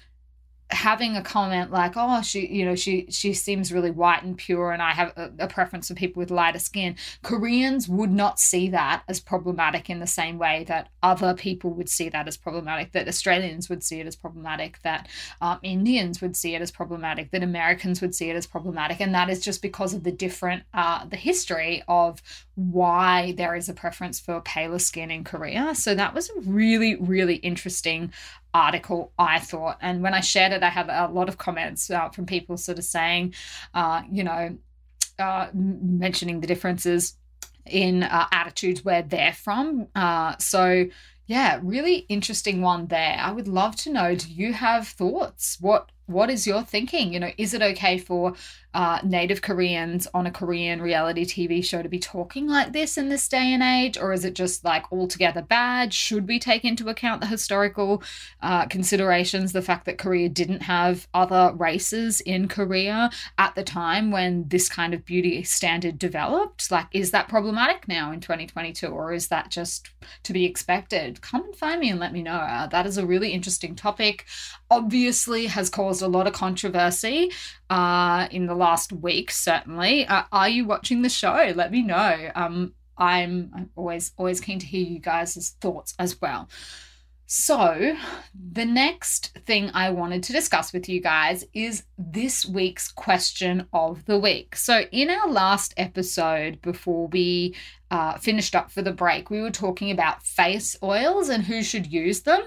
having 0.72 1.16
a 1.16 1.22
comment 1.22 1.72
like 1.72 1.92
oh 1.96 2.22
she 2.22 2.46
you 2.46 2.64
know 2.64 2.74
she 2.74 3.06
she 3.10 3.32
seems 3.32 3.72
really 3.72 3.90
white 3.90 4.22
and 4.22 4.36
pure 4.36 4.70
and 4.70 4.80
i 4.82 4.92
have 4.92 5.12
a, 5.16 5.30
a, 5.40 5.48
preference 5.48 5.88
for 5.88 5.94
people 5.94 6.20
with 6.20 6.30
lighter 6.30 6.58
skin. 6.58 6.94
Koreans 7.22 7.88
would 7.88 8.12
not 8.12 8.38
see 8.38 8.68
that 8.70 9.02
as 9.08 9.18
problematic 9.18 9.90
in 9.90 9.98
the 9.98 10.06
same 10.06 10.38
way 10.38 10.64
that 10.68 10.88
other 11.02 11.34
people 11.34 11.70
would 11.70 11.88
see 11.88 12.08
that 12.08 12.28
as 12.28 12.36
problematic 12.36 12.92
that 12.92 13.08
australians 13.08 13.68
would 13.68 13.82
see 13.82 14.00
it 14.00 14.06
as 14.06 14.14
problematic 14.14 14.80
that 14.82 15.08
um, 15.40 15.58
indians 15.62 16.20
would 16.20 16.36
see 16.36 16.54
it 16.54 16.62
as 16.62 16.70
problematic 16.70 17.30
that 17.32 17.42
americans 17.42 18.00
would 18.00 18.14
see 18.14 18.30
it 18.30 18.36
as 18.36 18.46
problematic 18.46 19.00
and 19.00 19.14
that 19.14 19.28
is 19.28 19.40
just 19.40 19.62
because 19.62 19.92
of 19.92 20.04
the 20.04 20.12
different 20.12 20.62
uh, 20.74 21.04
the 21.06 21.16
history 21.16 21.82
of 21.88 22.22
why 22.54 23.32
there 23.36 23.54
is 23.54 23.68
a 23.68 23.74
preference 23.74 24.20
for 24.20 24.40
paler 24.42 24.78
skin 24.78 25.10
in 25.10 25.24
korea. 25.24 25.74
So 25.74 25.94
that 25.94 26.14
was 26.14 26.30
a 26.30 26.40
really 26.40 26.96
really 26.96 27.36
interesting 27.36 28.12
article, 28.54 29.12
I 29.18 29.38
thought. 29.38 29.78
And 29.80 30.02
when 30.02 30.14
I 30.14 30.20
shared 30.20 30.52
it, 30.52 30.62
I 30.62 30.68
had 30.68 30.88
a 30.88 31.08
lot 31.12 31.28
of 31.28 31.38
comments 31.38 31.90
uh, 31.90 32.08
from 32.10 32.26
people 32.26 32.56
sort 32.56 32.78
of 32.78 32.84
saying, 32.84 33.34
uh, 33.74 34.02
you 34.10 34.24
know, 34.24 34.56
uh, 35.18 35.48
mentioning 35.52 36.40
the 36.40 36.46
differences 36.46 37.16
in 37.66 38.02
uh, 38.02 38.26
attitudes 38.32 38.84
where 38.84 39.02
they're 39.02 39.32
from. 39.32 39.86
Uh, 39.94 40.36
so, 40.38 40.86
yeah, 41.26 41.60
really 41.62 41.98
interesting 42.08 42.60
one 42.62 42.86
there. 42.86 43.16
I 43.20 43.30
would 43.30 43.46
love 43.46 43.76
to 43.76 43.92
know 43.92 44.14
do 44.14 44.32
you 44.32 44.52
have 44.52 44.88
thoughts? 44.88 45.58
What 45.60 45.90
what 46.06 46.28
is 46.28 46.44
your 46.46 46.62
thinking? 46.62 47.12
You 47.12 47.20
know, 47.20 47.30
is 47.38 47.54
it 47.54 47.62
okay 47.62 47.98
for 47.98 48.34
uh, 48.72 49.00
Native 49.02 49.42
Koreans 49.42 50.06
on 50.14 50.26
a 50.26 50.30
Korean 50.30 50.80
reality 50.80 51.24
TV 51.24 51.64
show 51.64 51.82
to 51.82 51.88
be 51.88 51.98
talking 51.98 52.46
like 52.46 52.72
this 52.72 52.96
in 52.96 53.08
this 53.08 53.26
day 53.28 53.52
and 53.52 53.62
age? 53.62 53.98
Or 53.98 54.12
is 54.12 54.24
it 54.24 54.34
just 54.34 54.64
like 54.64 54.84
altogether 54.92 55.42
bad? 55.42 55.92
Should 55.92 56.28
we 56.28 56.38
take 56.38 56.64
into 56.64 56.88
account 56.88 57.20
the 57.20 57.26
historical 57.26 58.02
uh, 58.42 58.66
considerations, 58.66 59.52
the 59.52 59.62
fact 59.62 59.86
that 59.86 59.98
Korea 59.98 60.28
didn't 60.28 60.62
have 60.62 61.08
other 61.12 61.52
races 61.56 62.20
in 62.20 62.46
Korea 62.46 63.10
at 63.38 63.54
the 63.54 63.64
time 63.64 64.10
when 64.10 64.46
this 64.48 64.68
kind 64.68 64.94
of 64.94 65.04
beauty 65.04 65.42
standard 65.42 65.98
developed? 65.98 66.70
Like, 66.70 66.86
is 66.92 67.10
that 67.10 67.28
problematic 67.28 67.88
now 67.88 68.12
in 68.12 68.20
2022, 68.20 68.86
or 68.86 69.12
is 69.12 69.28
that 69.28 69.50
just 69.50 69.90
to 70.22 70.32
be 70.32 70.44
expected? 70.44 71.20
Come 71.22 71.44
and 71.44 71.56
find 71.56 71.80
me 71.80 71.90
and 71.90 71.98
let 71.98 72.12
me 72.12 72.22
know. 72.22 72.32
Uh, 72.32 72.68
that 72.68 72.86
is 72.86 72.98
a 72.98 73.06
really 73.06 73.30
interesting 73.30 73.74
topic. 73.74 74.26
Obviously, 74.70 75.46
has 75.46 75.68
caused 75.68 76.02
a 76.02 76.08
lot 76.08 76.28
of 76.28 76.32
controversy 76.32 77.32
uh, 77.70 78.28
in 78.30 78.46
the 78.46 78.54
last 78.54 78.92
week, 78.92 79.30
certainly. 79.30 80.06
Uh, 80.06 80.24
are 80.32 80.48
you 80.48 80.64
watching 80.66 81.02
the 81.02 81.08
show? 81.08 81.52
Let 81.54 81.70
me 81.70 81.82
know. 81.82 82.30
Um, 82.34 82.74
I'm, 82.98 83.50
I'm 83.54 83.70
always 83.76 84.12
always 84.18 84.40
keen 84.40 84.58
to 84.58 84.66
hear 84.66 84.84
you 84.84 84.98
guys' 84.98 85.56
thoughts 85.60 85.94
as 85.98 86.20
well. 86.20 86.48
So, 87.32 87.96
the 88.34 88.64
next 88.64 89.38
thing 89.46 89.70
I 89.72 89.90
wanted 89.90 90.24
to 90.24 90.32
discuss 90.32 90.72
with 90.72 90.88
you 90.88 91.00
guys 91.00 91.44
is 91.54 91.84
this 91.96 92.44
week's 92.44 92.90
question 92.90 93.68
of 93.72 94.04
the 94.06 94.18
week. 94.18 94.56
So, 94.56 94.80
in 94.90 95.10
our 95.10 95.30
last 95.30 95.72
episode, 95.76 96.60
before 96.60 97.06
we 97.06 97.54
uh, 97.90 98.16
finished 98.18 98.54
up 98.54 98.70
for 98.70 98.82
the 98.82 98.92
break, 98.92 99.30
we 99.30 99.40
were 99.40 99.50
talking 99.50 99.90
about 99.90 100.24
face 100.24 100.76
oils 100.82 101.28
and 101.28 101.44
who 101.44 101.62
should 101.62 101.86
use 101.86 102.20
them. 102.20 102.42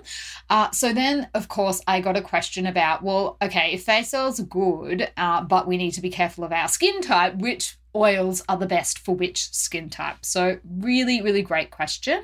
Uh, 0.49 0.71
so, 0.71 0.93
then, 0.93 1.27
of 1.33 1.47
course, 1.47 1.81
I 1.87 2.01
got 2.01 2.17
a 2.17 2.21
question 2.21 2.65
about 2.65 3.03
well, 3.03 3.37
okay, 3.41 3.71
if 3.73 3.83
face 3.83 4.13
oils 4.13 4.39
are 4.39 4.45
good, 4.45 5.11
uh, 5.17 5.41
but 5.43 5.67
we 5.67 5.77
need 5.77 5.91
to 5.91 6.01
be 6.01 6.09
careful 6.09 6.43
of 6.43 6.51
our 6.51 6.67
skin 6.67 7.01
type, 7.01 7.35
which 7.35 7.77
oils 7.95 8.43
are 8.49 8.57
the 8.57 8.65
best 8.65 8.99
for 8.99 9.15
which 9.15 9.53
skin 9.53 9.89
type? 9.89 10.17
So, 10.21 10.59
really, 10.63 11.21
really 11.21 11.41
great 11.41 11.71
question. 11.71 12.23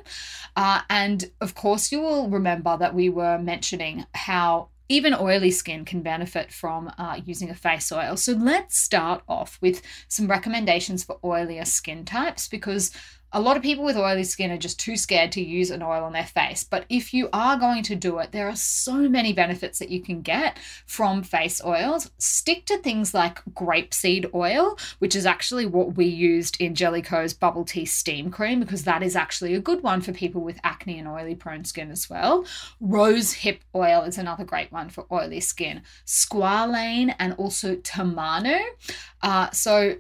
Uh, 0.56 0.82
and 0.90 1.30
of 1.42 1.56
course, 1.56 1.92
you 1.92 2.02
will 2.02 2.30
remember 2.30 2.78
that 2.78 2.94
we 2.96 3.10
were 3.10 3.38
mentioning 3.38 4.06
how 4.14 4.70
even 4.90 5.14
oily 5.14 5.52
skin 5.52 5.86
can 5.86 6.02
benefit 6.02 6.52
from 6.52 6.92
uh, 6.98 7.22
using 7.24 7.50
a 7.50 7.56
face 7.56 7.92
oil. 7.92 8.18
So, 8.18 8.34
let's 8.34 8.78
start 8.78 9.24
off 9.28 9.58
with 9.62 9.82
some 10.08 10.28
recommendations 10.28 11.04
for 11.04 11.20
oilier 11.20 11.66
skin 11.66 12.04
types 12.06 12.48
because 12.48 12.92
a 13.32 13.40
lot 13.40 13.58
of 13.58 13.64
people 13.64 13.84
with 13.84 13.98
oily 13.98 14.24
skin 14.24 14.52
are 14.52 14.58
just 14.58 14.80
too 14.80 14.98
scared 14.98 15.32
to 15.34 15.42
use 15.42 15.70
an 15.70 15.84
oil 15.84 16.04
on 16.04 16.14
their 16.14 16.26
face. 16.26 16.64
But 16.64 16.86
if 16.90 17.14
you 17.14 17.30
are 17.32 17.58
going 17.58 17.84
to 17.84 17.96
do 17.96 18.18
it, 18.20 18.32
there 18.32 18.48
are 18.48 18.56
so 18.56 18.94
many 18.94 19.34
benefits 19.34 19.80
that 19.80 19.90
you 19.90 20.02
can 20.02 20.22
get 20.22 20.58
from 20.86 21.22
face 21.22 21.62
oils. 21.64 22.10
Stick 22.18 22.66
to 22.66 22.78
things 22.78 23.14
like 23.14 23.44
grapeseed 23.54 24.34
oil, 24.34 24.78
which 25.00 25.16
is 25.16 25.26
actually 25.26 25.66
what 25.66 25.96
we 25.96 26.06
used 26.06 26.60
in 26.60 26.76
Jellicoe's 26.76 27.34
bubble 27.34 27.66
tea 27.66 27.86
steam 27.86 28.32
cream, 28.32 28.60
because 28.60 28.84
that 28.84 29.04
is 29.04 29.16
actually 29.16 29.54
a 29.54 29.60
good 29.60 29.84
one 29.84 30.02
for 30.02 30.12
people 30.12 30.42
with 30.42 30.60
acne 30.64 30.98
and 30.98 31.08
oily 31.08 31.36
prone 31.36 31.66
skin 31.66 31.92
as 31.92 32.10
well. 32.10 32.46
Rose 32.80 33.34
hip 33.34 33.62
oil 33.76 34.02
is 34.02 34.18
another 34.18 34.44
great 34.44 34.72
one 34.72 34.90
for 34.90 35.06
oily 35.12 35.40
skin. 35.40 35.82
Squalane 36.06 37.14
and 37.20 37.34
also 37.34 37.76
Tamanu. 37.76 38.60
Uh, 39.22 39.52
so 39.52 39.98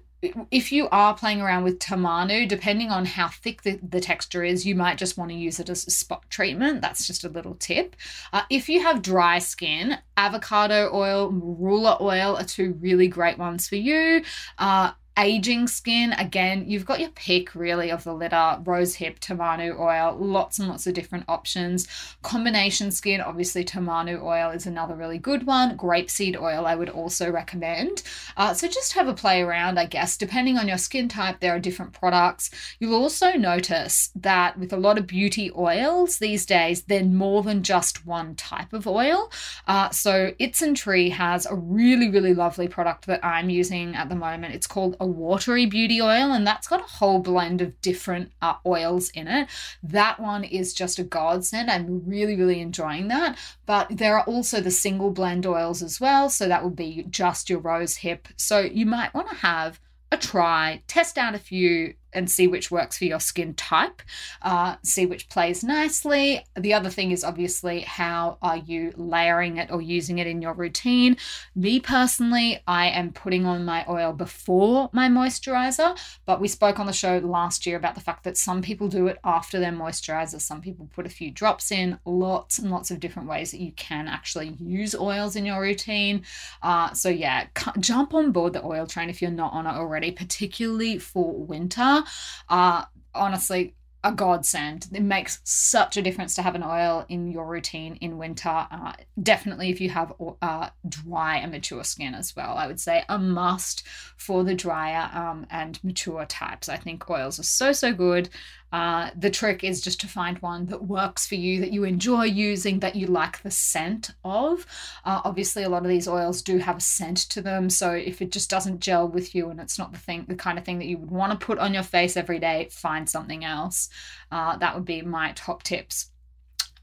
if 0.51 0.71
you 0.71 0.89
are 0.91 1.15
playing 1.15 1.41
around 1.41 1.63
with 1.63 1.79
tamanu, 1.79 2.47
depending 2.47 2.89
on 2.91 3.05
how 3.05 3.29
thick 3.29 3.61
the, 3.61 3.79
the 3.87 4.01
texture 4.01 4.43
is, 4.43 4.65
you 4.65 4.75
might 4.75 4.97
just 4.97 5.17
want 5.17 5.31
to 5.31 5.37
use 5.37 5.59
it 5.59 5.69
as 5.69 5.87
a 5.87 5.91
spot 5.91 6.23
treatment. 6.29 6.81
That's 6.81 7.07
just 7.07 7.23
a 7.23 7.29
little 7.29 7.55
tip. 7.55 7.95
Uh, 8.33 8.43
if 8.49 8.67
you 8.67 8.81
have 8.81 9.01
dry 9.01 9.39
skin, 9.39 9.97
avocado 10.17 10.89
oil, 10.93 11.31
marula 11.31 12.01
oil 12.01 12.35
are 12.37 12.43
two 12.43 12.77
really 12.81 13.07
great 13.07 13.37
ones 13.37 13.67
for 13.67 13.77
you. 13.77 14.23
Uh, 14.57 14.91
aging 15.17 15.67
skin, 15.67 16.13
again, 16.13 16.65
you've 16.67 16.85
got 16.85 16.99
your 16.99 17.09
pick 17.09 17.55
really 17.55 17.91
of 17.91 18.03
the 18.03 18.13
litter 18.13 18.59
rose 18.63 18.95
hip, 18.95 19.19
tamanu 19.19 19.79
oil, 19.79 20.17
lots 20.17 20.59
and 20.59 20.67
lots 20.67 20.87
of 20.87 20.93
different 20.93 21.25
options. 21.27 21.87
Combination 22.21 22.91
skin, 22.91 23.21
obviously, 23.21 23.63
tamanu 23.65 24.21
oil 24.21 24.49
is 24.51 24.65
another 24.65 24.95
really 24.95 25.17
good 25.17 25.45
one. 25.45 25.77
Grapeseed 25.77 26.39
oil, 26.39 26.65
I 26.65 26.75
would 26.75 26.89
also 26.89 27.31
recommend. 27.31 28.03
Uh, 28.37 28.53
so 28.53 28.67
just 28.67 28.93
have 28.93 29.07
a 29.07 29.13
play 29.13 29.41
around, 29.41 29.79
I 29.79 29.85
guess. 29.85 30.17
Depending 30.17 30.57
on 30.57 30.67
your 30.67 30.77
skin 30.77 31.07
type, 31.09 31.39
there 31.39 31.55
are 31.55 31.59
different 31.59 31.93
products. 31.93 32.49
You'll 32.79 33.01
also 33.01 33.33
notice 33.33 34.11
that 34.15 34.57
with 34.57 34.73
a 34.73 34.77
lot 34.77 34.97
of 34.97 35.07
beauty 35.07 35.51
oils 35.57 36.17
these 36.17 36.45
days, 36.45 36.83
they're 36.83 37.03
more 37.03 37.43
than 37.43 37.63
just 37.63 38.05
one 38.05 38.35
type 38.35 38.73
of 38.73 38.87
oil. 38.87 39.31
Uh, 39.67 39.89
so 39.89 40.33
Tree 40.75 41.09
has 41.09 41.45
a 41.45 41.55
really, 41.55 42.09
really 42.09 42.33
lovely 42.33 42.67
product 42.67 43.05
that 43.07 43.23
I'm 43.23 43.49
using 43.49 43.95
at 43.95 44.09
the 44.09 44.15
moment. 44.15 44.53
It's 44.55 44.67
called 44.67 44.95
a 44.99 45.05
watery 45.05 45.65
beauty 45.65 46.01
oil, 46.01 46.31
and 46.31 46.45
that's 46.45 46.67
got 46.67 46.81
a 46.81 46.91
whole 46.97 47.19
blend 47.19 47.61
of 47.61 47.79
different 47.81 48.31
uh, 48.41 48.55
oils 48.65 49.09
in 49.09 49.27
it. 49.27 49.47
That 49.81 50.19
one 50.19 50.43
is 50.43 50.73
just 50.73 50.99
a 50.99 51.03
godsend. 51.03 51.69
I'm 51.69 52.03
really, 52.05 52.35
really 52.35 52.59
enjoying 52.59 53.07
that. 53.09 53.37
But 53.65 53.97
there 53.97 54.17
are 54.17 54.23
also 54.23 54.61
the 54.61 54.71
single 54.71 55.11
blend 55.11 55.45
oils 55.45 55.81
as 55.81 55.99
well. 55.99 56.29
So 56.29 56.47
that 56.47 56.63
would 56.63 56.75
be 56.75 57.05
just 57.09 57.49
your 57.49 57.59
rose 57.59 57.97
hip. 57.97 58.27
So 58.35 58.59
you 58.59 58.85
might 58.85 59.13
want 59.13 59.29
to 59.29 59.35
have 59.35 59.79
a 60.11 60.17
try, 60.17 60.81
test 60.87 61.17
out 61.17 61.35
a 61.35 61.39
few 61.39 61.93
and 62.13 62.29
see 62.29 62.47
which 62.47 62.71
works 62.71 62.97
for 62.97 63.05
your 63.05 63.19
skin 63.19 63.53
type, 63.53 64.01
uh, 64.41 64.75
see 64.83 65.05
which 65.05 65.29
plays 65.29 65.63
nicely. 65.63 66.45
The 66.57 66.73
other 66.73 66.89
thing 66.89 67.11
is 67.11 67.23
obviously 67.23 67.81
how 67.81 68.37
are 68.41 68.57
you 68.57 68.93
layering 68.95 69.57
it 69.57 69.71
or 69.71 69.81
using 69.81 70.19
it 70.19 70.27
in 70.27 70.41
your 70.41 70.53
routine. 70.53 71.17
Me 71.55 71.79
personally, 71.79 72.61
I 72.67 72.87
am 72.87 73.11
putting 73.11 73.45
on 73.45 73.65
my 73.65 73.85
oil 73.87 74.13
before 74.13 74.89
my 74.93 75.09
moisturizer, 75.09 75.97
but 76.25 76.41
we 76.41 76.47
spoke 76.47 76.79
on 76.79 76.85
the 76.85 76.93
show 76.93 77.17
last 77.17 77.65
year 77.65 77.77
about 77.77 77.95
the 77.95 78.01
fact 78.01 78.23
that 78.23 78.37
some 78.37 78.61
people 78.61 78.87
do 78.87 79.07
it 79.07 79.19
after 79.23 79.59
their 79.59 79.71
moisturizer, 79.71 80.41
some 80.41 80.61
people 80.61 80.89
put 80.93 81.05
a 81.05 81.09
few 81.09 81.31
drops 81.31 81.71
in, 81.71 81.99
lots 82.05 82.59
and 82.59 82.71
lots 82.71 82.91
of 82.91 82.99
different 82.99 83.29
ways 83.29 83.51
that 83.51 83.59
you 83.61 83.71
can 83.73 84.07
actually 84.07 84.55
use 84.59 84.95
oils 84.95 85.35
in 85.35 85.45
your 85.45 85.61
routine. 85.61 86.23
Uh, 86.61 86.93
so, 86.93 87.09
yeah, 87.09 87.47
jump 87.79 88.13
on 88.13 88.31
board 88.31 88.53
the 88.53 88.65
oil 88.65 88.85
train 88.85 89.09
if 89.09 89.21
you're 89.21 89.31
not 89.31 89.53
on 89.53 89.65
it 89.65 89.71
already, 89.71 90.11
particularly 90.11 90.97
for 90.97 91.33
winter 91.33 91.98
are 92.47 92.87
honestly 93.13 93.75
a 94.03 94.11
godsend. 94.13 94.87
It 94.93 95.01
makes 95.01 95.39
such 95.43 95.97
a 95.97 96.01
difference 96.01 96.35
to 96.35 96.41
have 96.41 96.55
an 96.55 96.63
oil 96.63 97.05
in 97.09 97.31
your 97.31 97.45
routine 97.45 97.95
in 97.97 98.17
winter. 98.17 98.67
Uh, 98.71 98.93
definitely, 99.21 99.69
if 99.69 99.81
you 99.81 99.89
have 99.89 100.13
uh, 100.41 100.69
dry 100.87 101.37
and 101.37 101.51
mature 101.51 101.83
skin 101.83 102.15
as 102.15 102.33
well, 102.35 102.55
I 102.55 102.67
would 102.67 102.79
say 102.79 103.03
a 103.09 103.19
must 103.19 103.85
for 104.15 104.43
the 104.43 104.55
drier 104.55 105.09
um, 105.13 105.45
and 105.49 105.83
mature 105.83 106.25
types. 106.25 106.69
I 106.69 106.77
think 106.77 107.09
oils 107.09 107.39
are 107.39 107.43
so, 107.43 107.73
so 107.73 107.93
good. 107.93 108.29
Uh, 108.71 109.09
the 109.17 109.29
trick 109.29 109.63
is 109.63 109.81
just 109.81 109.99
to 110.01 110.07
find 110.07 110.37
one 110.39 110.65
that 110.67 110.83
works 110.83 111.25
for 111.25 111.35
you, 111.35 111.59
that 111.59 111.71
you 111.71 111.83
enjoy 111.83 112.23
using, 112.23 112.79
that 112.79 112.95
you 112.95 113.07
like 113.07 113.41
the 113.41 113.51
scent 113.51 114.11
of. 114.23 114.65
Uh, 115.05 115.21
obviously, 115.23 115.63
a 115.63 115.69
lot 115.69 115.83
of 115.83 115.89
these 115.89 116.07
oils 116.07 116.41
do 116.41 116.57
have 116.57 116.77
a 116.77 116.81
scent 116.81 117.17
to 117.17 117.41
them, 117.41 117.69
so 117.69 117.91
if 117.91 118.21
it 118.21 118.31
just 118.31 118.49
doesn't 118.49 118.79
gel 118.79 119.07
with 119.07 119.33
you 119.33 119.49
and 119.49 119.59
it's 119.59 119.79
not 119.79 119.91
the 119.91 119.97
thing, 119.97 120.25
the 120.27 120.35
kind 120.35 120.57
of 120.57 120.65
thing 120.65 120.79
that 120.79 120.87
you 120.87 120.97
would 120.97 121.11
want 121.11 121.31
to 121.31 121.45
put 121.45 121.59
on 121.59 121.73
your 121.73 121.83
face 121.83 122.15
every 122.15 122.39
day, 122.39 122.67
find 122.71 123.09
something 123.09 123.43
else. 123.43 123.89
Uh, 124.31 124.57
that 124.57 124.75
would 124.75 124.85
be 124.85 125.01
my 125.01 125.31
top 125.35 125.63
tips. 125.63 126.11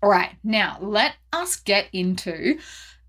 All 0.02 0.10
right, 0.10 0.36
now 0.44 0.76
let 0.80 1.14
us 1.32 1.56
get 1.56 1.88
into 1.92 2.58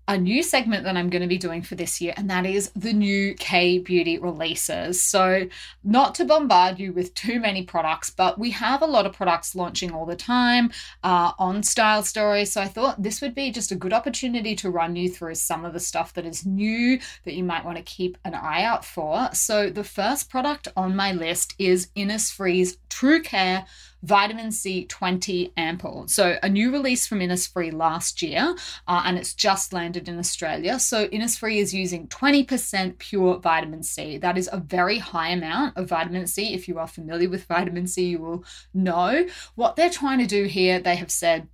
a 0.08 0.16
new 0.16 0.42
segment 0.42 0.84
that 0.84 0.96
I'm 0.96 1.10
going 1.10 1.22
to 1.22 1.28
be 1.28 1.36
doing 1.36 1.60
for 1.60 1.74
this 1.74 2.00
year, 2.00 2.14
and 2.16 2.30
that 2.30 2.46
is 2.46 2.70
the 2.74 2.94
new 2.94 3.34
K 3.34 3.78
Beauty 3.78 4.18
releases. 4.18 5.02
So, 5.02 5.46
not 5.84 6.14
to 6.16 6.24
bombard 6.24 6.80
you 6.80 6.94
with 6.94 7.12
too 7.12 7.38
many 7.38 7.62
products, 7.62 8.08
but 8.08 8.38
we 8.38 8.50
have 8.52 8.80
a 8.80 8.86
lot 8.86 9.04
of 9.04 9.12
products 9.12 9.54
launching 9.54 9.92
all 9.92 10.06
the 10.06 10.16
time 10.16 10.72
uh, 11.04 11.32
on 11.38 11.62
Style 11.62 12.02
Stories. 12.02 12.50
So, 12.52 12.62
I 12.62 12.68
thought 12.68 13.02
this 13.02 13.20
would 13.20 13.34
be 13.34 13.52
just 13.52 13.70
a 13.70 13.76
good 13.76 13.92
opportunity 13.92 14.56
to 14.56 14.70
run 14.70 14.96
you 14.96 15.10
through 15.10 15.34
some 15.34 15.66
of 15.66 15.74
the 15.74 15.80
stuff 15.80 16.14
that 16.14 16.24
is 16.24 16.46
new 16.46 16.98
that 17.24 17.34
you 17.34 17.44
might 17.44 17.64
want 17.64 17.76
to 17.76 17.84
keep 17.84 18.16
an 18.24 18.34
eye 18.34 18.64
out 18.64 18.86
for. 18.86 19.28
So, 19.34 19.68
the 19.68 19.84
first 19.84 20.30
product 20.30 20.68
on 20.74 20.96
my 20.96 21.12
list 21.12 21.54
is 21.58 21.88
Innisfree's 21.94 22.78
True 22.88 23.22
Care 23.22 23.66
vitamin 24.02 24.50
C 24.52 24.84
20 24.84 25.52
ampoule. 25.56 26.08
So, 26.08 26.38
a 26.42 26.48
new 26.48 26.72
release 26.72 27.06
from 27.06 27.20
Innisfree 27.20 27.72
last 27.72 28.22
year, 28.22 28.54
uh, 28.86 29.02
and 29.04 29.18
it's 29.18 29.34
just 29.34 29.72
landed 29.72 30.08
in 30.08 30.18
Australia. 30.18 30.78
So, 30.78 31.08
Innisfree 31.08 31.56
is 31.56 31.74
using 31.74 32.08
20% 32.08 32.98
pure 32.98 33.38
vitamin 33.38 33.82
C. 33.82 34.18
That 34.18 34.38
is 34.38 34.48
a 34.52 34.58
very 34.58 34.98
high 34.98 35.30
amount 35.30 35.76
of 35.76 35.88
vitamin 35.88 36.26
C. 36.26 36.54
If 36.54 36.68
you 36.68 36.78
are 36.78 36.86
familiar 36.86 37.28
with 37.28 37.44
vitamin 37.44 37.86
C, 37.86 38.06
you 38.06 38.18
will 38.18 38.44
know 38.74 39.26
what 39.54 39.76
they're 39.76 39.90
trying 39.90 40.18
to 40.18 40.26
do 40.26 40.44
here. 40.44 40.80
They 40.80 40.96
have 40.96 41.10
said 41.10 41.48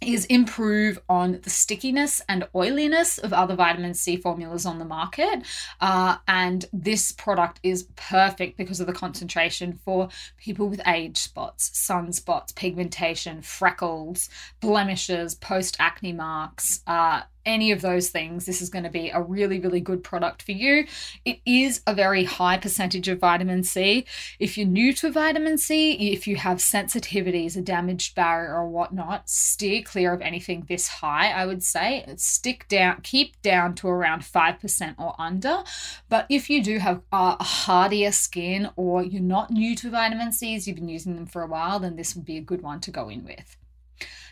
is 0.00 0.24
improve 0.26 1.00
on 1.08 1.40
the 1.42 1.50
stickiness 1.50 2.20
and 2.28 2.46
oiliness 2.54 3.18
of 3.18 3.32
other 3.32 3.54
vitamin 3.54 3.94
C 3.94 4.16
formulas 4.16 4.66
on 4.66 4.78
the 4.78 4.84
market. 4.84 5.42
Uh, 5.80 6.16
and 6.28 6.66
this 6.72 7.12
product 7.12 7.60
is 7.62 7.88
perfect 7.96 8.56
because 8.56 8.80
of 8.80 8.86
the 8.86 8.92
concentration 8.92 9.72
for 9.84 10.08
people 10.36 10.68
with 10.68 10.80
age 10.86 11.18
spots, 11.18 11.70
sunspots, 11.70 12.54
pigmentation, 12.54 13.42
freckles, 13.42 14.28
blemishes, 14.60 15.34
post 15.34 15.76
acne 15.78 16.12
marks. 16.12 16.82
Uh, 16.86 17.22
any 17.46 17.70
of 17.70 17.80
those 17.80 18.10
things, 18.10 18.44
this 18.44 18.60
is 18.60 18.68
going 18.68 18.84
to 18.84 18.90
be 18.90 19.08
a 19.08 19.22
really, 19.22 19.60
really 19.60 19.80
good 19.80 20.04
product 20.04 20.42
for 20.42 20.52
you. 20.52 20.86
It 21.24 21.40
is 21.46 21.80
a 21.86 21.94
very 21.94 22.24
high 22.24 22.58
percentage 22.58 23.08
of 23.08 23.20
vitamin 23.20 23.62
C. 23.62 24.04
If 24.38 24.58
you're 24.58 24.66
new 24.66 24.92
to 24.94 25.10
vitamin 25.10 25.56
C, 25.56 26.12
if 26.12 26.26
you 26.26 26.36
have 26.36 26.58
sensitivities, 26.58 27.56
a 27.56 27.62
damaged 27.62 28.14
barrier, 28.14 28.54
or 28.54 28.68
whatnot, 28.68 29.28
steer 29.28 29.82
clear 29.82 30.12
of 30.12 30.20
anything 30.20 30.66
this 30.68 30.88
high, 30.88 31.30
I 31.30 31.46
would 31.46 31.62
say. 31.62 32.04
Stick 32.16 32.66
down, 32.68 33.00
keep 33.02 33.40
down 33.42 33.74
to 33.76 33.88
around 33.88 34.22
5% 34.22 34.94
or 34.98 35.14
under. 35.18 35.62
But 36.08 36.26
if 36.28 36.50
you 36.50 36.62
do 36.62 36.78
have 36.78 37.02
a 37.12 37.42
hardier 37.42 38.12
skin 38.12 38.70
or 38.76 39.02
you're 39.02 39.22
not 39.22 39.50
new 39.50 39.76
to 39.76 39.90
vitamin 39.90 40.32
C's, 40.32 40.66
you've 40.66 40.76
been 40.76 40.88
using 40.88 41.14
them 41.14 41.26
for 41.26 41.42
a 41.42 41.46
while, 41.46 41.78
then 41.78 41.96
this 41.96 42.16
would 42.16 42.24
be 42.24 42.36
a 42.36 42.42
good 42.42 42.62
one 42.62 42.80
to 42.80 42.90
go 42.90 43.08
in 43.08 43.24
with. 43.24 43.56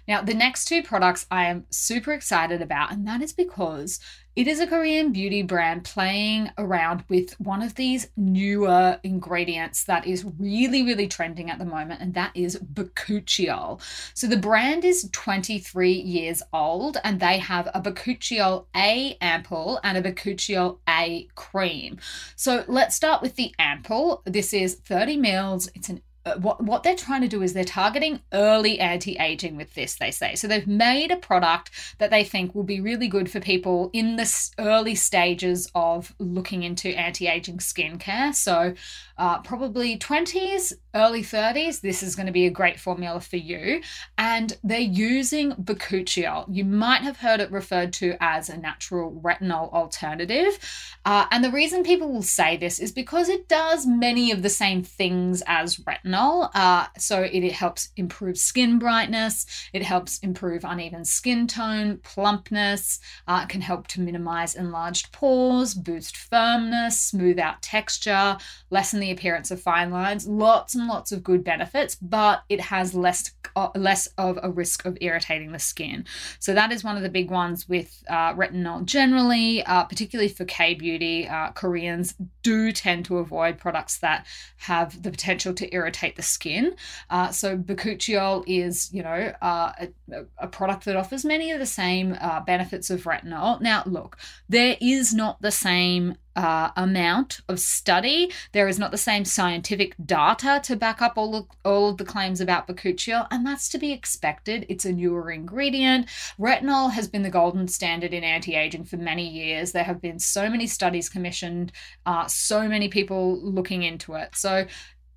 Now, 0.06 0.22
the 0.22 0.34
next 0.34 0.66
two 0.66 0.82
products 0.82 1.26
I 1.30 1.46
am 1.46 1.66
super 1.70 2.12
excited 2.12 2.60
about, 2.60 2.92
and 2.92 3.06
that 3.06 3.22
is 3.22 3.32
because 3.32 4.00
it 4.36 4.48
is 4.48 4.58
a 4.58 4.66
Korean 4.66 5.12
beauty 5.12 5.42
brand 5.42 5.84
playing 5.84 6.50
around 6.58 7.04
with 7.08 7.38
one 7.40 7.62
of 7.62 7.76
these 7.76 8.08
newer 8.16 8.98
ingredients 9.04 9.84
that 9.84 10.06
is 10.06 10.24
really, 10.38 10.82
really 10.82 11.06
trending 11.06 11.50
at 11.50 11.58
the 11.58 11.64
moment, 11.64 12.00
and 12.00 12.14
that 12.14 12.32
is 12.34 12.58
bakuchiol. 12.58 13.80
So 14.14 14.26
the 14.26 14.36
brand 14.36 14.84
is 14.84 15.08
23 15.12 15.92
years 15.92 16.42
old, 16.52 16.98
and 17.04 17.20
they 17.20 17.38
have 17.38 17.68
a 17.72 17.80
bakuchiol 17.80 18.66
A 18.74 19.16
ampoule 19.22 19.78
and 19.84 19.96
a 19.96 20.02
bakuchiol 20.02 20.78
A 20.88 21.28
cream. 21.36 21.98
So 22.34 22.64
let's 22.66 22.96
start 22.96 23.22
with 23.22 23.36
the 23.36 23.54
ampoule. 23.58 24.22
This 24.24 24.52
is 24.52 24.74
30 24.74 25.16
mils. 25.16 25.68
It's 25.74 25.88
an 25.88 26.02
what 26.38 26.62
what 26.62 26.82
they're 26.82 26.96
trying 26.96 27.20
to 27.20 27.28
do 27.28 27.42
is 27.42 27.52
they're 27.52 27.64
targeting 27.64 28.20
early 28.32 28.80
anti-aging 28.80 29.56
with 29.56 29.74
this 29.74 29.96
they 29.96 30.10
say. 30.10 30.34
So 30.34 30.48
they've 30.48 30.66
made 30.66 31.10
a 31.10 31.16
product 31.16 31.70
that 31.98 32.10
they 32.10 32.24
think 32.24 32.54
will 32.54 32.62
be 32.62 32.80
really 32.80 33.08
good 33.08 33.30
for 33.30 33.40
people 33.40 33.90
in 33.92 34.16
the 34.16 34.50
early 34.58 34.94
stages 34.94 35.70
of 35.74 36.14
looking 36.18 36.62
into 36.62 36.88
anti-aging 36.88 37.58
skincare. 37.58 38.34
So 38.34 38.74
uh, 39.18 39.42
probably 39.42 39.98
20s 39.98 40.72
early 40.94 41.22
30s 41.22 41.80
this 41.80 42.02
is 42.02 42.16
going 42.16 42.26
to 42.26 42.32
be 42.32 42.46
a 42.46 42.50
great 42.50 42.80
formula 42.80 43.20
for 43.20 43.37
you. 43.37 43.82
And 44.16 44.56
they're 44.64 44.80
using 44.80 45.52
bakuchiol. 45.52 46.46
You 46.48 46.64
might 46.64 47.02
have 47.02 47.18
heard 47.18 47.40
it 47.40 47.50
referred 47.50 47.92
to 47.94 48.16
as 48.20 48.48
a 48.48 48.56
natural 48.56 49.12
retinol 49.22 49.70
alternative. 49.74 50.58
Uh, 51.04 51.26
and 51.30 51.44
the 51.44 51.50
reason 51.50 51.82
people 51.82 52.10
will 52.10 52.22
say 52.22 52.56
this 52.56 52.78
is 52.78 52.92
because 52.92 53.28
it 53.28 53.46
does 53.46 53.87
many 53.87 54.30
of 54.30 54.42
the 54.42 54.48
same 54.48 54.82
things 54.82 55.42
as 55.46 55.76
retinol 55.76 56.13
retinol. 56.14 56.50
Uh, 56.55 56.87
so 56.98 57.22
it, 57.22 57.44
it 57.44 57.53
helps 57.53 57.90
improve 57.96 58.38
skin 58.38 58.79
brightness, 58.79 59.46
it 59.72 59.83
helps 59.83 60.18
improve 60.18 60.64
uneven 60.64 61.05
skin 61.05 61.46
tone, 61.46 61.98
plumpness, 62.03 63.00
uh, 63.27 63.40
it 63.44 63.48
can 63.48 63.61
help 63.61 63.87
to 63.88 64.00
minimize 64.00 64.55
enlarged 64.55 65.12
pores, 65.12 65.74
boost 65.74 66.16
firmness, 66.16 67.00
smooth 67.00 67.38
out 67.38 67.62
texture, 67.62 68.37
lessen 68.70 69.00
the 69.00 69.11
appearance 69.11 69.50
of 69.50 69.61
fine 69.61 69.90
lines. 69.90 70.27
Lots 70.27 70.74
and 70.74 70.87
lots 70.87 71.12
of 71.12 71.22
good 71.22 71.44
benefits, 71.44 71.94
but 71.94 72.42
it 72.48 72.61
has 72.61 72.94
less 72.94 73.33
uh, 73.57 73.68
less 73.77 74.09
of 74.18 74.38
a 74.42 74.50
risk 74.50 74.85
of 74.85 74.98
irritating 75.00 75.53
the 75.53 75.59
skin. 75.59 76.05
So 76.40 76.55
that 76.55 76.72
is 76.72 76.83
one 76.83 76.96
of 76.96 77.03
the 77.03 77.09
big 77.09 77.31
ones 77.31 77.68
with 77.68 78.03
uh, 78.09 78.35
retinol 78.35 78.85
generally, 78.85 79.62
uh, 79.64 79.85
particularly 79.85 80.29
for 80.29 80.44
K 80.44 80.74
beauty. 80.74 81.29
Uh, 81.29 81.53
Koreans 81.53 82.14
do 82.42 82.72
tend 82.72 83.05
to 83.07 83.18
avoid 83.18 83.59
products 83.59 83.98
that 83.98 84.27
have 84.57 85.03
the 85.03 85.11
potential 85.11 85.55
to 85.55 85.72
irritate 85.72 86.03
irritate 86.04 86.16
the 86.16 86.22
skin. 86.22 86.76
Uh, 87.10 87.30
so 87.30 87.56
bakuchiol 87.56 88.44
is, 88.46 88.92
you 88.92 89.02
know, 89.02 89.32
uh, 89.42 89.72
a, 89.78 90.24
a, 90.38 90.48
product 90.48 90.84
that 90.84 90.96
offers 90.96 91.24
many 91.24 91.50
of 91.50 91.58
the 91.58 91.66
same 91.66 92.16
uh, 92.20 92.40
benefits 92.40 92.90
of 92.90 93.04
retinol. 93.04 93.60
Now, 93.60 93.82
look, 93.86 94.18
there 94.48 94.76
is 94.80 95.14
not 95.14 95.40
the 95.40 95.50
same 95.50 96.16
uh, 96.36 96.70
amount 96.76 97.40
of 97.48 97.60
study. 97.60 98.32
There 98.52 98.68
is 98.68 98.78
not 98.78 98.90
the 98.90 98.98
same 98.98 99.24
scientific 99.24 99.94
data 100.04 100.60
to 100.64 100.76
back 100.76 101.00
up 101.00 101.14
all 101.16 101.34
of, 101.36 101.46
all 101.64 101.88
of 101.90 101.96
the 101.96 102.04
claims 102.04 102.40
about 102.40 102.66
bakuchiol, 102.66 103.26
and 103.30 103.46
that's 103.46 103.68
to 103.70 103.78
be 103.78 103.92
expected. 103.92 104.66
It's 104.68 104.84
a 104.84 104.92
newer 104.92 105.30
ingredient. 105.30 106.06
Retinol 106.38 106.92
has 106.92 107.08
been 107.08 107.22
the 107.22 107.30
golden 107.30 107.68
standard 107.68 108.12
in 108.12 108.24
anti-aging 108.24 108.84
for 108.84 108.96
many 108.96 109.28
years. 109.28 109.72
There 109.72 109.84
have 109.84 110.00
been 110.00 110.18
so 110.18 110.48
many 110.48 110.66
studies 110.66 111.08
commissioned, 111.08 111.72
uh, 112.06 112.26
so 112.26 112.68
many 112.68 112.88
people 112.88 113.40
looking 113.40 113.82
into 113.82 114.14
it. 114.14 114.34
So 114.34 114.66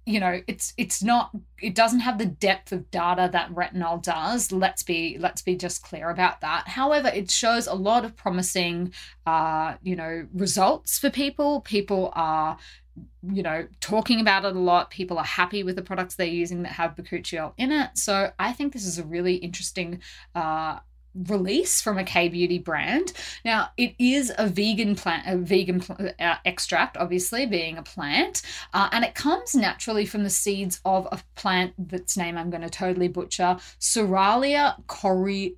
you 0.07 0.21
know 0.21 0.41
it's 0.47 0.73
it's 0.77 1.03
not 1.03 1.31
it 1.61 1.75
doesn't 1.75 1.99
have 1.99 2.17
the 2.17 2.25
depth 2.25 2.71
of 2.71 2.89
data 2.91 3.29
that 3.31 3.53
retinol 3.53 4.01
does 4.01 4.53
let's 4.53 4.81
be 4.81 5.17
let's 5.19 5.41
be 5.41 5.55
just 5.55 5.83
clear 5.83 6.09
about 6.09 6.39
that 6.39 6.67
however 6.67 7.09
it 7.09 7.29
shows 7.29 7.67
a 7.67 7.73
lot 7.73 8.05
of 8.05 8.15
promising 8.15 8.91
uh 9.25 9.73
you 9.83 9.95
know 9.95 10.25
results 10.33 10.97
for 10.97 11.09
people 11.09 11.59
people 11.61 12.11
are 12.15 12.57
you 13.31 13.43
know, 13.43 13.67
talking 13.79 14.19
about 14.19 14.45
it 14.45 14.55
a 14.55 14.59
lot. 14.59 14.89
People 14.89 15.17
are 15.17 15.23
happy 15.23 15.63
with 15.63 15.75
the 15.75 15.81
products 15.81 16.15
they're 16.15 16.25
using 16.25 16.63
that 16.63 16.71
have 16.71 16.95
bakuchiol 16.95 17.53
in 17.57 17.71
it. 17.71 17.91
So 17.95 18.31
I 18.39 18.53
think 18.53 18.73
this 18.73 18.85
is 18.85 18.97
a 18.97 19.03
really 19.03 19.35
interesting 19.35 20.01
uh, 20.33 20.79
release 21.25 21.81
from 21.81 21.97
a 21.97 22.03
K 22.03 22.29
beauty 22.29 22.59
brand. 22.59 23.13
Now, 23.43 23.69
it 23.77 23.95
is 23.99 24.31
a 24.37 24.47
vegan 24.47 24.95
plant, 24.95 25.23
a 25.27 25.37
vegan 25.37 25.79
pl- 25.79 26.11
uh, 26.19 26.35
extract, 26.45 26.97
obviously 26.97 27.45
being 27.45 27.77
a 27.77 27.83
plant, 27.83 28.41
uh, 28.73 28.89
and 28.91 29.03
it 29.03 29.15
comes 29.15 29.55
naturally 29.55 30.05
from 30.05 30.23
the 30.23 30.29
seeds 30.29 30.79
of 30.85 31.07
a 31.11 31.19
plant 31.35 31.73
that's 31.77 32.17
name 32.17 32.37
I'm 32.37 32.49
going 32.49 32.61
to 32.61 32.69
totally 32.69 33.07
butcher, 33.07 33.57
Psoralea 33.79 34.75
cori 34.87 35.55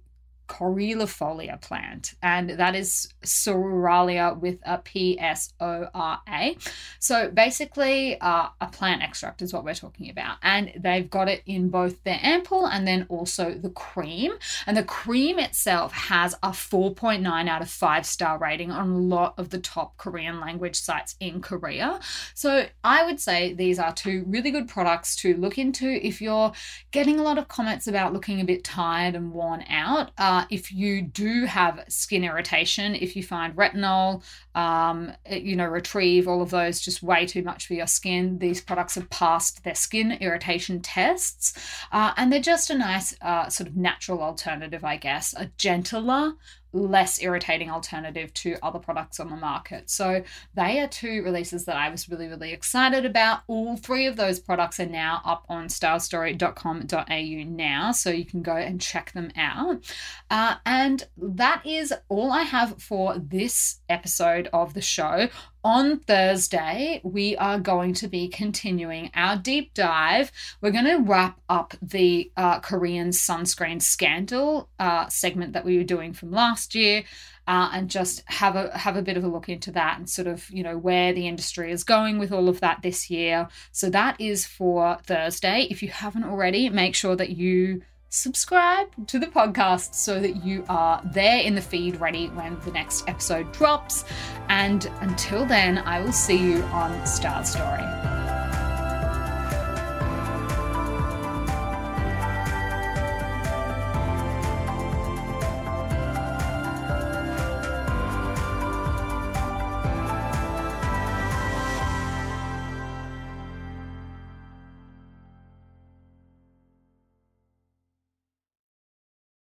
Corylophilia 0.50 1.62
plant, 1.62 2.16
and 2.22 2.50
that 2.50 2.76
is 2.76 3.14
Psoralea 3.24 4.38
with 4.38 4.58
a 4.66 4.80
P 4.80 5.18
S 5.20 5.54
O 5.60 5.88
R 5.94 6.20
A. 6.28 6.58
So 7.00 7.30
basically, 7.30 8.20
uh, 8.20 8.50
a 8.60 8.68
plant 8.68 9.04
extract 9.04 9.42
is 9.42 9.54
what 9.54 9.64
we're 9.64 9.76
talking 9.76 10.10
about, 10.10 10.38
and 10.42 10.74
they've 10.76 11.10
got 11.10 11.30
it 11.30 11.44
in 11.46 11.70
both 11.70 12.04
their 12.04 12.20
ampoule 12.22 12.66
and 12.66 12.88
then 12.88 13.06
also 13.10 13.54
the 13.54 13.70
cream. 13.70 14.34
And 14.66 14.76
the 14.76 14.84
cream 14.84 15.40
itself 15.40 15.94
has 15.94 16.34
a 16.42 16.50
4.9 16.50 17.48
out 17.48 17.62
of 17.62 17.70
5 17.70 18.06
star 18.06 18.38
rating 18.40 18.72
on 18.72 18.90
a 18.90 18.98
lot 18.98 19.36
of 19.38 19.52
the 19.52 19.60
top 19.60 19.98
Korean 19.98 20.40
language 20.40 20.76
sites 20.76 21.16
in 21.20 21.42
Korea. 21.42 22.00
So 22.34 22.66
I 22.84 23.06
would 23.06 23.20
say 23.20 23.54
these 23.54 23.78
are 23.78 23.94
two 23.94 24.24
really 24.28 24.52
good 24.52 24.68
products 24.68 25.16
to 25.18 25.36
look 25.36 25.58
into 25.58 25.88
if 26.06 26.22
you're 26.22 26.52
getting 26.92 27.20
a 27.20 27.24
lot 27.24 27.38
of 27.38 27.48
comments 27.48 27.88
about 27.88 28.14
looking 28.14 28.42
a 28.42 28.46
bit 28.46 28.64
tired 28.64 29.16
and 29.16 29.32
worn 29.32 29.64
out. 29.70 30.12
Uh, 30.18 30.39
uh, 30.40 30.46
if 30.50 30.72
you 30.72 31.02
do 31.02 31.44
have 31.44 31.84
skin 31.90 32.24
irritation, 32.24 32.96
if 32.96 33.14
you 33.14 33.22
find 33.22 33.54
retinol, 33.58 34.24
um, 34.56 35.12
you 35.30 35.54
know, 35.54 35.66
retrieve, 35.66 36.30
all 36.30 36.42
of 36.42 36.50
those 36.50 36.80
just 36.80 37.04
way 37.04 37.26
too 37.26 37.44
much 37.44 37.68
for 37.68 37.74
your 37.74 37.88
skin, 37.88 38.40
these 38.40 38.62
products 38.62 38.96
have 38.96 39.10
passed 39.10 39.66
their 39.66 39.76
skin 39.76 40.14
irritation 40.14 40.82
tests. 40.82 41.54
Uh, 41.92 42.14
and 42.16 42.32
they're 42.32 42.40
just 42.40 42.70
a 42.70 42.78
nice 42.78 43.14
uh, 43.22 43.50
sort 43.50 43.68
of 43.68 43.76
natural 43.76 44.22
alternative, 44.22 44.86
I 44.86 44.96
guess, 44.96 45.34
a 45.36 45.48
gentler, 45.58 46.36
less 46.72 47.22
irritating 47.22 47.70
alternative 47.70 48.34
to 48.36 48.58
other 48.62 48.80
products 48.80 49.20
on 49.20 49.30
the 49.30 49.36
market. 49.36 49.90
So 49.90 50.24
they 50.54 50.80
are 50.80 50.88
two 50.88 51.24
releases 51.24 51.66
that 51.66 51.76
I 51.76 51.90
was 51.90 52.10
really, 52.10 52.28
really 52.28 52.52
excited 52.52 53.06
about. 53.06 53.42
All 53.48 53.76
three 53.76 54.06
of 54.06 54.16
those 54.16 54.40
products 54.40 54.80
are 54.80 54.86
now 54.86 55.22
up 55.26 55.46
on 55.50 55.68
stylestory.com.au 55.68 57.44
now, 57.50 57.92
so 57.92 58.10
you 58.10 58.26
can 58.26 58.42
go 58.42 58.56
and 58.56 58.80
check 58.80 59.12
them 59.14 59.32
out. 59.36 59.84
Uh, 60.30 60.56
and 60.66 61.08
that 61.18 61.66
is 61.66 61.94
all 62.08 62.32
I 62.32 62.44
have 62.44 62.82
for 62.82 63.18
this 63.18 63.80
episode 63.90 64.50
of 64.54 64.74
the 64.74 64.82
show. 64.82 65.30
On 65.64 66.00
Thursday, 66.00 67.02
we 67.04 67.36
are 67.36 67.60
going 67.60 67.94
to 67.96 68.08
be 68.08 68.30
continuing 68.30 69.12
our 69.14 69.36
deep 69.36 69.74
dive. 69.74 70.32
We're 70.62 70.72
going 70.72 70.86
to 70.86 71.04
wrap 71.04 71.38
up 71.50 71.74
the 71.82 72.32
uh, 72.38 72.62
Korean 72.62 73.10
sunscreen 73.10 73.82
scandal 73.82 74.70
uh, 74.80 75.10
segment 75.10 75.52
that 75.52 75.66
we 75.66 75.78
were 75.78 75.84
doing 75.84 76.14
from 76.14 76.32
last 76.32 76.76
year. 76.76 77.04
Uh, 77.46 77.72
and 77.74 77.90
just 77.90 78.24
have 78.28 78.56
a 78.56 78.78
have 78.78 78.96
a 78.96 79.02
bit 79.02 79.18
of 79.18 79.24
a 79.24 79.28
look 79.28 79.50
into 79.50 79.72
that 79.72 79.98
and 79.98 80.08
sort 80.08 80.28
of 80.28 80.48
you 80.52 80.62
know 80.62 80.78
where 80.78 81.14
the 81.14 81.28
industry 81.28 81.72
is 81.72 81.84
going 81.84 82.20
with 82.20 82.32
all 82.32 82.48
of 82.48 82.60
that 82.60 82.84
this 82.84 83.10
year. 83.10 83.48
So 83.72 83.90
that 83.90 84.22
is 84.22 84.46
for 84.46 85.00
Thursday. 85.04 85.68
If 85.72 85.82
you 85.82 85.90
haven't 85.90 86.26
already, 86.26 86.70
make 86.70 86.94
sure 86.94 87.16
that 87.16 87.32
you 87.32 87.82
subscribe 88.10 89.08
to 89.08 89.20
the 89.20 89.28
podcast 89.28 89.96
so 89.96 90.20
that 90.20 90.44
you 90.44 90.66
are 90.68 91.02
there 91.14 91.40
in 91.42 91.56
the 91.56 91.62
feed 91.62 92.00
ready 92.02 92.28
when 92.28 92.58
the 92.66 92.72
next 92.72 93.08
episode 93.08 93.52
drops. 93.52 94.04
And 94.50 94.90
until 95.02 95.46
then, 95.46 95.78
I 95.80 96.02
will 96.02 96.12
see 96.12 96.38
you 96.38 96.62
on 96.64 97.06
Style 97.06 97.46
Story. 97.46 98.19